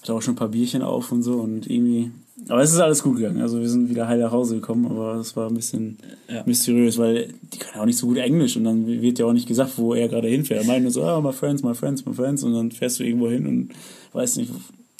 [0.02, 2.10] Hatte auch schon ein paar Bierchen auf und so und irgendwie.
[2.48, 3.40] Aber es ist alles gut gegangen.
[3.40, 5.96] Also wir sind wieder heil nach Hause gekommen, aber es war ein bisschen
[6.28, 6.42] Ja.
[6.46, 9.48] mysteriös, weil die können auch nicht so gut Englisch und dann wird ja auch nicht
[9.48, 10.60] gesagt, wo er gerade hinfährt.
[10.62, 13.04] Er meint nur so, ah, my friends, my friends, my friends und dann fährst du
[13.04, 13.70] irgendwo hin und
[14.12, 14.52] weiß nicht,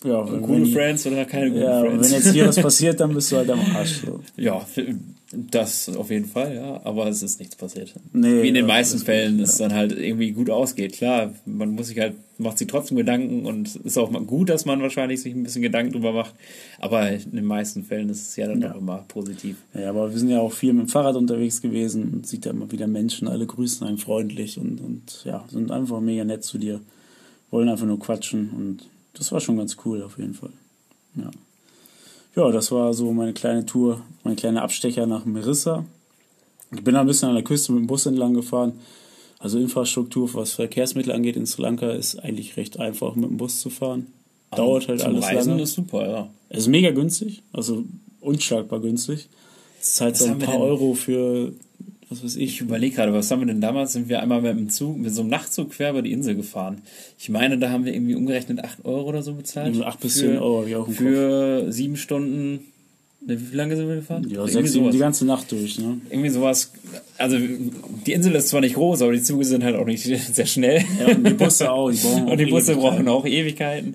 [0.07, 2.11] ja, wenn, Coole wenn, Friends oder keine guten ja, und Friends?
[2.11, 4.02] wenn jetzt hier was passiert, dann bist du halt am Arsch.
[4.04, 4.20] So.
[4.36, 4.64] Ja,
[5.32, 6.80] das auf jeden Fall, ja.
[6.84, 7.94] Aber es ist nichts passiert.
[8.12, 10.92] Nee, Wie in den ja, meisten Fällen es dann halt irgendwie gut ausgeht.
[10.92, 14.64] Klar, man muss sich halt, macht sich trotzdem Gedanken und ist auch mal gut, dass
[14.64, 16.34] man wahrscheinlich sich ein bisschen Gedanken drüber macht.
[16.78, 18.72] Aber in den meisten Fällen ist es ja dann Ja.
[18.72, 19.57] auch immer positiv.
[19.74, 22.50] Ja, aber wir sind ja auch viel mit dem Fahrrad unterwegs gewesen und sieht da
[22.50, 26.59] immer wieder Menschen, alle grüßen einen freundlich und, und ja, sind einfach mega nett zu
[26.59, 26.80] dir.
[27.50, 28.86] Wollen einfach nur quatschen und
[29.18, 30.52] das war schon ganz cool auf jeden Fall.
[31.14, 31.30] Ja.
[32.34, 35.84] Ja, das war so meine kleine Tour, mein kleiner Abstecher nach Merissa.
[36.70, 38.74] Ich bin ein bisschen an der Küste mit dem Bus entlang gefahren.
[39.38, 43.60] Also Infrastruktur, was Verkehrsmittel angeht in Sri Lanka, ist eigentlich recht einfach mit dem Bus
[43.60, 44.08] zu fahren.
[44.50, 45.62] Dauert halt alles Reisen lange.
[45.62, 46.30] ist super, ja.
[46.48, 47.84] Es ist mega günstig, also
[48.20, 49.28] unschlagbar günstig.
[49.80, 50.58] Es zahlt Was so ein paar?
[50.58, 51.52] Euro für,
[52.09, 52.44] was weiß ich.
[52.54, 53.92] Ich überlege gerade, was haben wir denn damals?
[53.92, 56.78] Sind wir einmal mit dem Zug, mit so einem Nachtzug quer über die Insel gefahren.
[57.18, 59.68] Ich meine, da haben wir irgendwie umgerechnet 8 Euro oder so bezahlt.
[59.68, 62.61] Irgendwie 8 bis Für- 10 Euro, auch im Für sieben Stunden.
[63.26, 64.24] Ne, wie lange sind wir gefahren?
[64.30, 64.92] Ja, sechs, sowas.
[64.92, 66.00] die ganze Nacht durch, ne?
[66.11, 66.72] Irgendwie sowas.
[67.18, 67.36] Also,
[68.07, 70.02] die Insel ist zwar nicht groß, aber die Züge sind halt auch nicht
[70.32, 70.84] sehr schnell.
[71.00, 71.96] Ja, und die Busse auch, die
[72.30, 72.80] Und die Busse Ewigkeiten.
[72.80, 73.94] brauchen auch Ewigkeiten.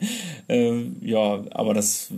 [0.50, 2.10] Ähm, ja, aber das,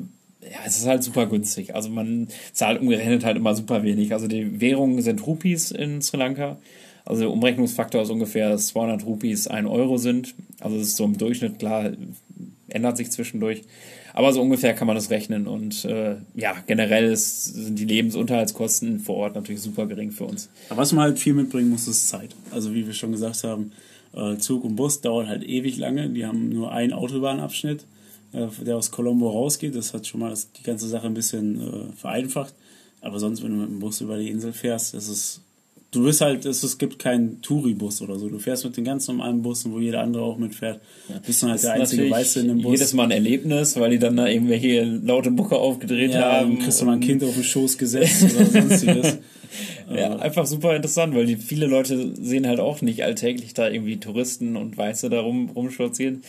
[0.51, 1.75] ja, es ist halt super günstig.
[1.75, 4.13] Also man zahlt umgerechnet halt immer super wenig.
[4.13, 6.57] Also die Währungen sind Rupees in Sri Lanka.
[7.05, 10.35] Also der Umrechnungsfaktor ist ungefähr, dass 200 Rupees 1 Euro sind.
[10.59, 11.91] Also das ist so im Durchschnitt, klar,
[12.69, 13.63] ändert sich zwischendurch.
[14.13, 15.47] Aber so ungefähr kann man das rechnen.
[15.47, 20.49] Und äh, ja, generell ist, sind die Lebensunterhaltskosten vor Ort natürlich super gering für uns.
[20.69, 22.35] Aber was man halt viel mitbringen muss, ist Zeit.
[22.51, 23.71] Also wie wir schon gesagt haben,
[24.15, 26.09] äh, Zug und Bus dauern halt ewig lange.
[26.09, 27.85] Die haben nur einen Autobahnabschnitt,
[28.33, 29.75] der aus Colombo rausgeht.
[29.75, 32.53] Das hat schon mal die ganze Sache ein bisschen äh, vereinfacht.
[33.01, 35.41] Aber sonst, wenn du mit dem Bus über die Insel fährst, ist es
[35.93, 38.27] du bist halt, es, es gibt keinen Touribus oder so.
[38.27, 40.81] Du fährst mit den ganz normalen Bussen, wo jeder andere auch mitfährt.
[41.25, 42.73] Bist dann halt Das der ist einzige Weiße in dem Bus.
[42.73, 46.59] Jedes Mal ein Erlebnis, weil die dann da irgendwelche laute Mucke aufgedreht ja, haben.
[46.59, 49.17] kriegst du mal ein Kind auf den Schoß gesetzt oder sonstiges.
[49.95, 53.99] Ja, einfach super interessant, weil die viele Leute sehen halt auch nicht alltäglich da irgendwie
[53.99, 56.23] Touristen und Weiße da rum, rumspazieren.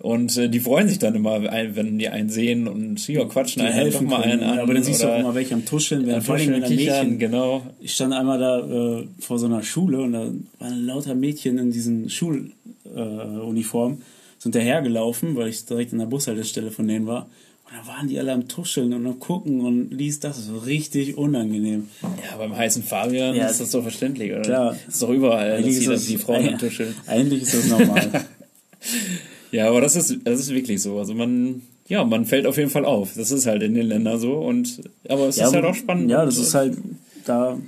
[0.00, 3.66] Und äh, die freuen sich dann immer, wenn die einen sehen und ja, quatschen Die
[3.68, 4.40] einen halt doch helfen mal können.
[4.40, 4.58] einen an.
[4.60, 7.62] aber dann siehst du auch immer welche am Tuscheln, am vor allem Mädchen, genau.
[7.80, 8.60] Ich stand einmal da
[9.00, 14.02] äh, vor so einer Schule und da waren lauter Mädchen in diesen Schuluniformen äh,
[14.38, 17.28] sind dahergelaufen, weil ich direkt an der Bushaltestelle von denen war.
[17.66, 20.38] Und da waren die alle am Tuscheln und am Gucken und liest das.
[20.38, 21.88] Das war richtig unangenehm.
[22.02, 24.40] Ja, beim heißen Fabian Ja, ist das doch verständlich, oder?
[24.40, 24.76] klar.
[24.86, 26.94] Das ist doch überall, dass Eigentlich die, ist die das- Frauen ja, am Tuscheln.
[27.06, 28.10] Eigentlich ist das normal.
[29.52, 30.98] Ja, aber das ist, das ist wirklich so.
[30.98, 33.14] Also man, ja, man fällt auf jeden Fall auf.
[33.14, 34.34] Das ist halt in den Ländern so.
[34.34, 36.10] Und aber es ist halt auch spannend.
[36.10, 36.76] Ja, das ist halt
[37.24, 37.58] da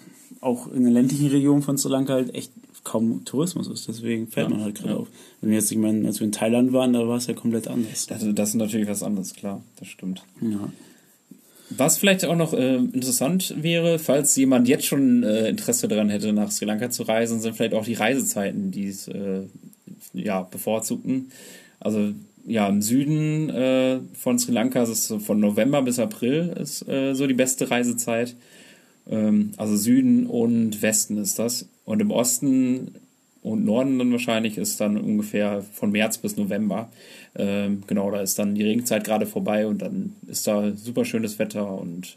[0.40, 2.52] auch in den ländlichen Regionen von Sri Lanka halt echt
[2.84, 3.88] kaum Tourismus ist.
[3.88, 4.96] Deswegen fällt ja, man halt gerade ja.
[4.96, 5.08] auf.
[5.40, 8.06] Wenn jetzt, ich meine, als wir in Thailand waren, da war es ja komplett anders.
[8.06, 10.24] Das, das ist natürlich was anderes, klar, das stimmt.
[10.40, 10.68] Ja.
[11.70, 16.32] Was vielleicht auch noch äh, interessant wäre, falls jemand jetzt schon äh, Interesse daran hätte,
[16.32, 19.42] nach Sri Lanka zu reisen, sind vielleicht auch die Reisezeiten, die es äh,
[20.12, 21.30] ja, bevorzugten.
[21.82, 22.12] Also
[22.46, 26.88] ja, im Süden äh, von Sri Lanka ist es so von November bis April ist
[26.88, 28.34] äh, so die beste Reisezeit.
[29.08, 31.68] Ähm, also Süden und Westen ist das.
[31.84, 32.92] Und im Osten
[33.42, 36.90] und Norden dann wahrscheinlich ist dann ungefähr von März bis November.
[37.36, 41.38] Ähm, genau, da ist dann die Regenzeit gerade vorbei und dann ist da super schönes
[41.38, 42.16] Wetter und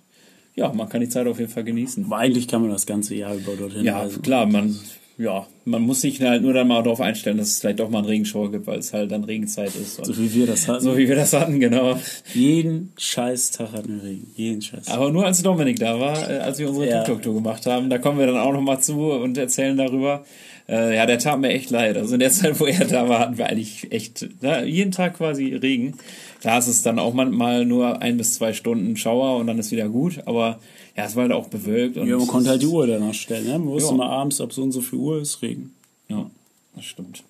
[0.56, 2.06] ja, man kann die Zeit auf jeden Fall genießen.
[2.06, 4.22] Aber eigentlich kann man das ganze Jahr über dorthin Ja, reisen.
[4.22, 4.74] klar, man
[5.18, 8.00] ja, man muss sich halt nur dann mal darauf einstellen, dass es vielleicht doch mal
[8.00, 10.04] einen Regenschauer gibt, weil es halt dann Regenzeit ist.
[10.04, 10.84] So wie wir das hatten.
[10.84, 11.98] So wie wir das hatten, genau.
[12.34, 14.32] Jeden scheiß Tag hatten wir Regen.
[14.36, 16.98] Jeden scheiß Aber nur als Dominik da war, äh, als wir unsere ja.
[17.04, 20.26] TikTok-Tour gemacht haben, da kommen wir dann auch noch mal zu und erzählen darüber.
[20.68, 21.96] Äh, ja, der tat mir echt leid.
[21.96, 25.18] Also in der Zeit, wo er da war, hatten wir eigentlich echt na, jeden Tag
[25.18, 25.94] quasi Regen.
[26.42, 29.72] Klar ist es dann auch manchmal nur ein bis zwei Stunden Schauer und dann ist
[29.72, 30.60] wieder gut, aber
[30.96, 31.98] ja, es war halt auch bewölkt.
[31.98, 33.46] Und ja, man konnte halt die Uhr danach stellen.
[33.46, 33.60] Ne?
[33.60, 33.98] Man wusste ja.
[33.98, 35.74] mal abends, ab so und so viel Uhr ist Regen.
[36.08, 36.30] Ja,
[36.76, 37.24] das stimmt.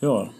[0.00, 0.30] Ja,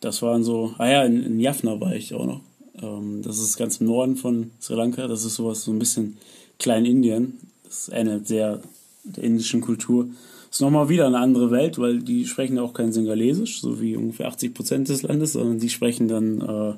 [0.00, 0.74] das waren so.
[0.78, 2.40] Ah ja, in, in Jaffna war ich auch noch.
[2.82, 5.06] Ähm, das ist ganz im Norden von Sri Lanka.
[5.06, 6.18] Das ist sowas, so ein bisschen
[6.58, 7.38] Kleinindien.
[7.64, 8.60] Das eine sehr
[9.04, 10.08] der indischen Kultur.
[10.48, 13.80] Das ist nochmal wieder eine andere Welt, weil die sprechen ja auch kein Singalesisch, so
[13.80, 16.74] wie ungefähr 80 Prozent des Landes, sondern die sprechen dann, äh,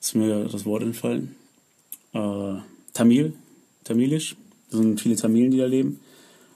[0.00, 1.36] ist mir das Wort entfallen,
[2.14, 2.54] äh,
[2.92, 3.34] Tamil,
[3.84, 4.36] Tamilisch.
[4.70, 6.00] Das sind viele Tamilen, die da leben.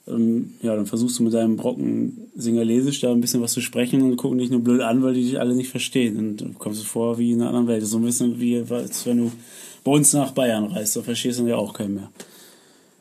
[0.06, 4.02] Ähm, ja, dann versuchst du mit deinem Brocken Singalesisch da ein bisschen was zu sprechen
[4.02, 6.18] und gucken dich nur blöd an, weil die dich alle nicht verstehen.
[6.18, 7.86] Und du kommst du vor wie in einer anderen Welt.
[7.86, 9.32] So ein bisschen wie, als wenn du
[9.82, 12.10] bei uns nach Bayern reist, da verstehst du ja auch keinen mehr.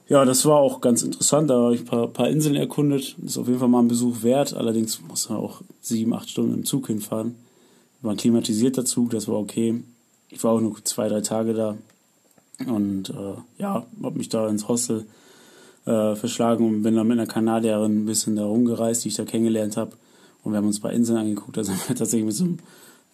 [0.10, 1.50] Ja, das war auch ganz interessant.
[1.50, 3.16] Da habe ich ein paar, paar Inseln erkundet.
[3.18, 4.54] Das ist auf jeden Fall mal ein Besuch wert.
[4.54, 7.36] Allerdings muss man auch sieben, acht Stunden im Zug hinfahren.
[8.02, 9.82] War ein klimatisierter Zug, das war okay.
[10.30, 11.78] Ich war auch nur zwei, drei Tage da.
[12.68, 15.06] Und äh, ja, habe mich da ins Hostel
[15.86, 19.26] äh, verschlagen und bin dann mit einer Kanadierin ein bisschen da rumgereist, die ich da
[19.26, 19.92] kennengelernt habe.
[20.44, 21.58] Und wir haben uns ein paar Inseln angeguckt.
[21.58, 22.58] Da sind wir tatsächlich mit so einem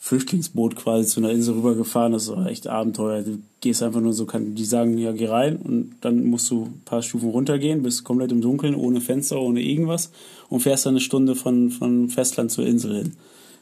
[0.02, 2.14] Flüchtlingsboot quasi zu einer Insel rübergefahren.
[2.14, 3.22] Das war echt Abenteuer.
[3.22, 6.66] Du gehst einfach nur so, kann, die sagen, ja, geh rein und dann musst du
[6.66, 10.12] ein paar Stufen runtergehen, bist komplett im Dunkeln, ohne Fenster, ohne irgendwas
[10.48, 13.14] und fährst dann eine Stunde von, von Festland zur Insel hin.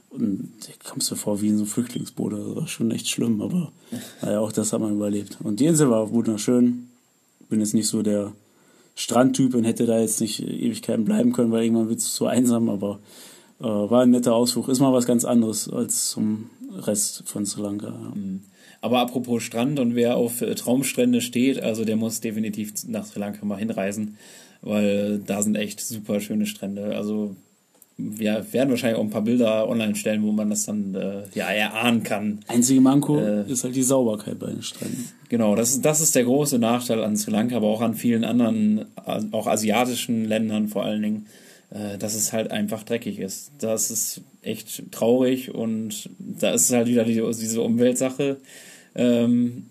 [0.09, 2.33] Und da kommst du vor wie in so einem Flüchtlingsboot.
[2.33, 3.71] Das war schon echt schlimm, aber
[4.21, 5.37] naja, auch das hat man überlebt.
[5.43, 6.87] Und die Insel war wunderschön.
[7.49, 8.33] Bin jetzt nicht so der
[8.95, 12.69] Strandtyp und hätte da jetzt nicht Ewigkeiten bleiben können, weil irgendwann wird es zu einsam,
[12.69, 12.99] aber
[13.59, 14.69] äh, war ein netter Ausflug.
[14.69, 17.87] Ist mal was ganz anderes als zum Rest von Sri Lanka.
[17.87, 18.15] Ja.
[18.15, 18.41] Mhm.
[18.81, 23.19] Aber apropos Strand und wer auf äh, Traumstrände steht, also der muss definitiv nach Sri
[23.19, 24.17] Lanka mal hinreisen,
[24.61, 26.95] weil da sind echt super schöne Strände.
[26.95, 27.35] Also
[27.97, 31.47] wir werden wahrscheinlich auch ein paar Bilder online stellen, wo man das dann äh, ja
[31.47, 32.39] erahnen kann.
[32.47, 35.09] Einzige Manko äh, ist halt die Sauberkeit bei den Stränden.
[35.29, 38.23] Genau, das ist, das ist der große Nachteil an Sri Lanka, aber auch an vielen
[38.23, 38.85] anderen,
[39.31, 41.25] auch asiatischen Ländern vor allen Dingen,
[41.71, 43.51] äh, dass es halt einfach dreckig ist.
[43.57, 48.37] Das ist echt traurig und da ist halt wieder die, diese Umweltsache,
[48.93, 49.65] ähm,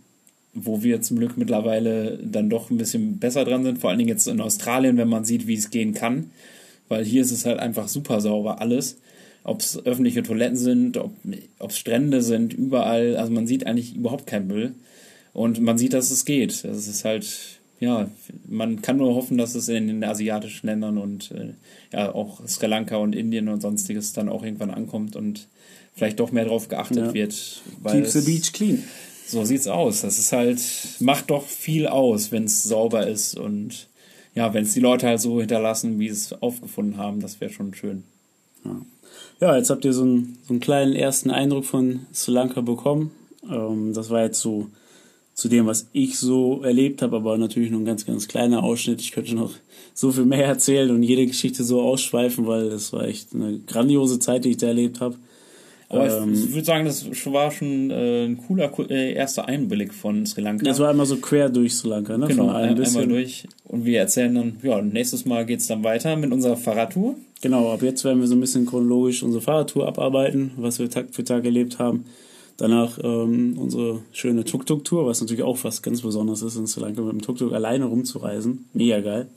[0.53, 4.09] wo wir zum Glück mittlerweile dann doch ein bisschen besser dran sind, vor allen Dingen
[4.09, 6.33] jetzt in Australien, wenn man sieht, wie es gehen kann
[6.89, 8.99] weil hier ist es halt einfach super sauber alles.
[9.45, 13.17] Ob es öffentliche Toiletten sind, ob es Strände sind, überall.
[13.17, 14.75] Also man sieht eigentlich überhaupt keinen Müll.
[15.33, 16.65] Und man sieht, dass es geht.
[16.65, 17.27] Das ist halt,
[17.79, 18.11] ja,
[18.49, 21.53] man kann nur hoffen, dass es in den asiatischen Ländern und äh,
[21.93, 25.47] ja auch Sri Lanka und Indien und sonstiges dann auch irgendwann ankommt und
[25.95, 27.15] vielleicht doch mehr darauf geachtet ja.
[27.15, 27.63] wird.
[27.85, 28.83] Keep the beach clean.
[29.27, 30.03] So sieht's aus.
[30.03, 30.61] Das ist halt,
[31.01, 33.89] macht doch viel aus, wenn es sauber ist und
[34.37, 37.51] ja, wenn es die Leute halt so hinterlassen, wie sie es aufgefunden haben, das wäre
[37.51, 38.05] schon schön.
[38.65, 38.81] Ja.
[39.41, 43.13] ja, jetzt habt ihr so einen, so einen kleinen ersten Eindruck von Sri Lanka bekommen.
[43.51, 44.69] Ähm, das war jetzt so
[45.33, 49.01] zu dem, was ich so erlebt habe, aber natürlich nur ein ganz, ganz kleiner Ausschnitt.
[49.01, 49.53] Ich könnte noch
[49.95, 54.19] so viel mehr erzählen und jede Geschichte so ausschweifen, weil das war echt eine grandiose
[54.19, 55.17] Zeit, die ich da erlebt habe.
[55.89, 60.27] Aber ähm, ich würde sagen, das war schon äh, ein cooler äh, erster Einblick von
[60.27, 60.65] Sri Lanka.
[60.65, 62.27] Das war einmal so quer durch Sri Lanka, ne?
[62.27, 63.47] Genau, ein einmal durch.
[63.65, 67.15] Und wir erzählen dann, ja, nächstes Mal geht es dann weiter mit unserer Fahrradtour.
[67.41, 71.09] Genau, ab jetzt werden wir so ein bisschen chronologisch unsere Fahrradtour abarbeiten, was wir Tag
[71.13, 72.07] für Tag erlebt haben.
[72.57, 77.03] Danach ähm, unsere schöne Tuk-Tuk-Tour, was natürlich auch was ganz Besonderes ist, in Sri Lanka
[77.03, 78.65] mit dem Tuk-Tuk alleine rumzureisen.
[78.73, 79.29] Mega geil.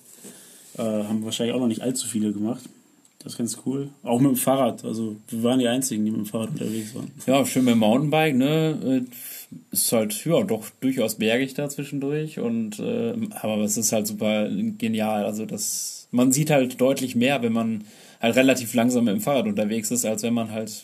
[0.77, 2.63] Äh, haben wahrscheinlich auch noch nicht allzu viele gemacht.
[3.21, 3.89] Das ist ganz cool.
[4.03, 4.85] Auch mit dem Fahrrad.
[4.85, 7.11] Also wir waren die Einzigen, die mit dem Fahrrad unterwegs waren.
[7.27, 9.05] Ja, schön mit dem Mountainbike, ne?
[9.05, 12.39] Äh, Ist halt, ja, doch durchaus bergig da zwischendurch.
[12.39, 14.47] Und äh, aber es ist halt super
[14.77, 15.25] genial.
[15.25, 17.83] Also das, man sieht halt deutlich mehr, wenn man
[18.21, 20.83] halt relativ langsam mit dem Fahrrad unterwegs ist, als wenn man halt.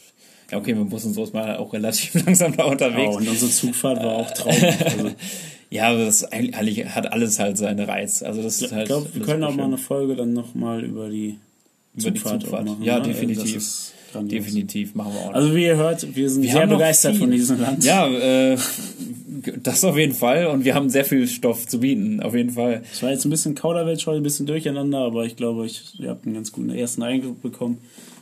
[0.52, 3.14] Ja, okay, mit dem Bus und so ist man halt auch relativ langsam da unterwegs.
[3.14, 4.84] Ja, und unsere Zugfahrt war auch traumhaft.
[4.84, 5.12] Also,
[5.70, 8.22] Ja, aber das eigentlich hat alles halt seine Reiz.
[8.24, 8.84] Also das ist halt.
[8.84, 9.78] ich glaube, wir können auch mal eine.
[9.78, 11.38] Folge dann nochmal über die
[11.96, 12.66] Über Zugfahrt, Zugfahrt.
[12.66, 12.84] machen.
[12.84, 13.08] Ja, ne?
[13.08, 13.56] definitiv.
[13.56, 14.46] Ist grandios.
[14.46, 15.28] Definitiv machen wir auch.
[15.28, 15.34] noch.
[15.36, 17.84] Also wie ihr hört, wir sind Wir sehr begeistert von diesem Land.
[17.84, 18.58] Ja, äh,
[19.62, 20.48] das auf jeden Fall.
[20.48, 22.84] Und wir haben sehr viel Stoff zu bieten, auf jeden Fall.
[22.92, 26.10] Es war jetzt ein bisschen Kauderwelsch heute, ein bisschen durcheinander, aber ich glaube, ich, ihr
[26.10, 27.80] habt einen ganz guten ersten Eindruck bekommen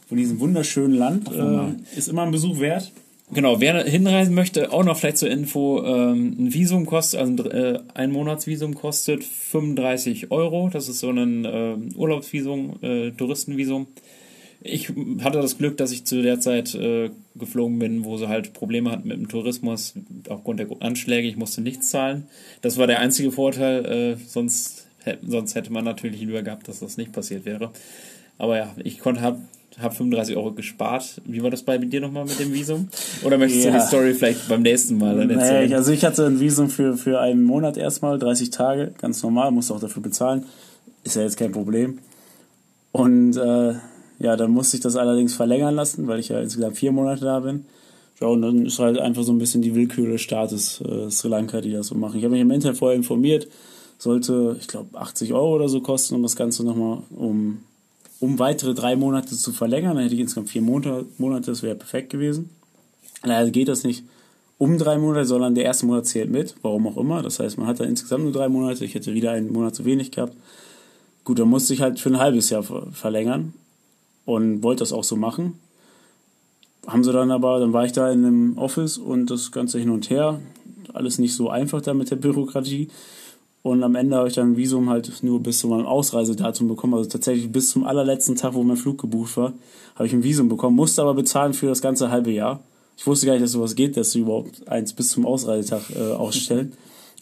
[0.08, 1.32] von diesem wunderschönen Land.
[1.32, 2.92] Äh, ist immer ein Besuch wert.
[3.34, 7.52] Genau, wer hinreisen möchte, auch noch vielleicht zur Info, ähm, ein Visum kostet, also ein,
[7.52, 10.70] äh, ein Monatsvisum kostet 35 Euro.
[10.72, 13.88] Das ist so ein äh, Urlaubsvisum, äh, Touristenvisum.
[14.62, 14.90] Ich
[15.22, 18.92] hatte das Glück, dass ich zu der Zeit äh, geflogen bin, wo sie halt Probleme
[18.92, 19.94] hatten mit dem Tourismus
[20.30, 21.28] aufgrund der Anschläge.
[21.28, 22.28] Ich musste nichts zahlen.
[22.62, 23.86] Das war der einzige Vorteil.
[23.86, 24.83] Äh, sonst,
[25.26, 27.72] sonst hätte man natürlich lieber gehabt, dass das nicht passiert wäre.
[28.38, 29.38] Aber ja, ich konnte hab,
[29.80, 31.22] hab 35 Euro gespart.
[31.26, 32.88] Wie war das bei dir nochmal mit dem Visum?
[33.24, 33.80] Oder möchtest du Ja.
[33.80, 35.68] die Story vielleicht beim nächsten Mal dann erzählen?
[35.68, 39.52] ich, also ich hatte ein Visum für, für einen Monat erstmal, 30 Tage, ganz normal,
[39.52, 40.46] musste auch dafür bezahlen.
[41.04, 42.00] Ist ja jetzt kein Problem.
[42.92, 43.74] Und äh,
[44.20, 47.40] ja, dann musste ich das allerdings verlängern lassen, weil ich ja insgesamt vier Monate da
[47.40, 47.66] bin.
[48.22, 51.28] Ja, und dann ist halt einfach so ein bisschen die Willkür des Staates äh, Sri
[51.30, 52.18] Lanka, die das so machen.
[52.20, 53.48] Ich habe mich im Internet vorher informiert,
[53.98, 57.60] sollte, ich glaube, 80 Euro oder so kosten, um das Ganze nochmal um,
[58.20, 59.96] um weitere drei Monate zu verlängern.
[59.96, 62.50] Dann hätte ich insgesamt vier Monate, Monate das wäre perfekt gewesen.
[63.24, 64.04] Leider geht das nicht
[64.58, 67.22] um drei Monate, sondern der erste Monat zählt mit, warum auch immer.
[67.22, 68.86] Das heißt, man hat dann insgesamt nur drei Monate.
[68.86, 70.36] Ich hätte wieder einen Monat zu wenig gehabt.
[71.24, 73.54] Gut, dann musste ich halt für ein halbes Jahr ver- verlängern
[74.26, 75.60] und wollte das auch so machen.
[76.86, 79.90] Haben sie dann aber, dann war ich da in einem Office und das Ganze hin
[79.90, 80.42] und her.
[80.94, 82.90] Alles nicht so einfach da mit der Bürokratie.
[83.64, 86.96] Und am Ende habe ich dann ein Visum halt nur bis zu meinem Ausreisedatum bekommen.
[86.96, 89.54] Also tatsächlich bis zum allerletzten Tag, wo mein Flug gebucht war,
[89.96, 92.60] habe ich ein Visum bekommen, musste aber bezahlen für das ganze halbe Jahr.
[92.98, 96.12] Ich wusste gar nicht, dass sowas geht, dass sie überhaupt eins bis zum Ausreisetag äh,
[96.12, 96.74] ausstellen.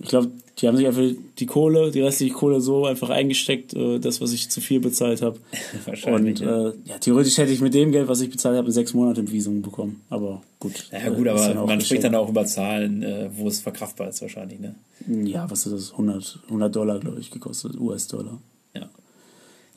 [0.01, 1.03] Ich glaube, die haben sich einfach
[1.39, 5.21] die Kohle, die restliche Kohle so einfach eingesteckt, äh, das, was ich zu viel bezahlt
[5.21, 5.39] habe.
[5.85, 6.41] Wahrscheinlich.
[6.41, 9.21] Und äh, ja, theoretisch hätte ich mit dem Geld, was ich bezahlt habe, sechs Monaten
[9.21, 10.01] ein Visum bekommen.
[10.09, 10.89] Aber gut.
[10.91, 14.21] ja, gut, äh, aber man spricht dann auch über Zahlen, äh, wo es verkraftbar ist,
[14.21, 14.75] wahrscheinlich, ne?
[15.07, 15.91] Ja, was ist das?
[15.91, 18.39] 100, 100 Dollar, glaube ich, gekostet, US-Dollar.
[18.75, 18.89] Ja.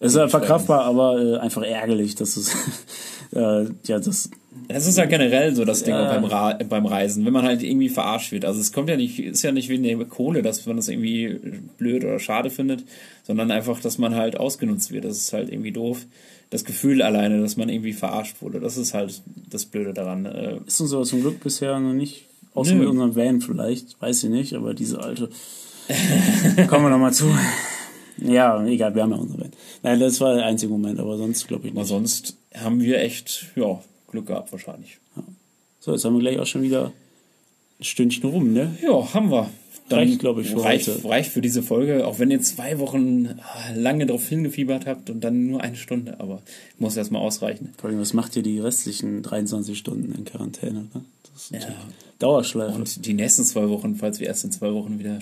[0.00, 2.54] Es ist verkraftbar, aber äh, einfach ärgerlich, dass es,
[3.32, 4.30] äh, ja, das,
[4.68, 6.12] Das ist ja generell so das Ding Ja.
[6.14, 8.44] beim, Ra beim Reisen, wenn man halt irgendwie verarscht wird.
[8.44, 11.38] Also es kommt ja nicht, ist ja nicht wie eine Kohle, dass man das irgendwie
[11.76, 12.84] blöd oder schade findet,
[13.24, 15.04] sondern einfach, dass man halt ausgenutzt wird.
[15.04, 16.06] Das ist halt irgendwie doof.
[16.50, 20.24] Das Gefühl alleine, dass man irgendwie verarscht wurde, das ist halt das Blöde daran.
[20.26, 22.80] Äh, ist uns aber zum Glück bisher noch nicht, außer Nö.
[22.80, 25.30] mit unserem Van vielleicht, weiß ich nicht, aber diese alte,
[26.68, 27.26] kommen wir nochmal zu.
[28.18, 29.50] Ja, egal, wir haben ja unsere Van.
[29.82, 31.88] Nein, das war der einzige Moment, aber sonst glaube ich Aber nicht.
[31.88, 33.80] sonst haben wir echt, ja,
[34.14, 34.98] Glück gehabt wahrscheinlich.
[35.80, 36.92] So, jetzt haben wir gleich auch schon wieder
[37.78, 38.76] ein Stündchen rum, ne?
[38.82, 39.50] Ja, haben wir.
[39.90, 41.04] Reicht, glaub ich, für reicht, heute.
[41.06, 45.22] reicht für diese Folge, auch wenn ihr zwei Wochen ah, lange drauf hingefiebert habt und
[45.22, 46.40] dann nur eine Stunde, aber
[46.78, 47.74] muss erstmal ausreichen.
[47.82, 50.86] Allem, was macht ihr die restlichen 23 Stunden in Quarantäne?
[50.94, 51.04] Ne?
[51.34, 51.74] Das ist Ja.
[52.18, 52.74] Dauerschleife.
[52.74, 55.18] Und die nächsten zwei Wochen, falls wir erst in zwei Wochen wieder.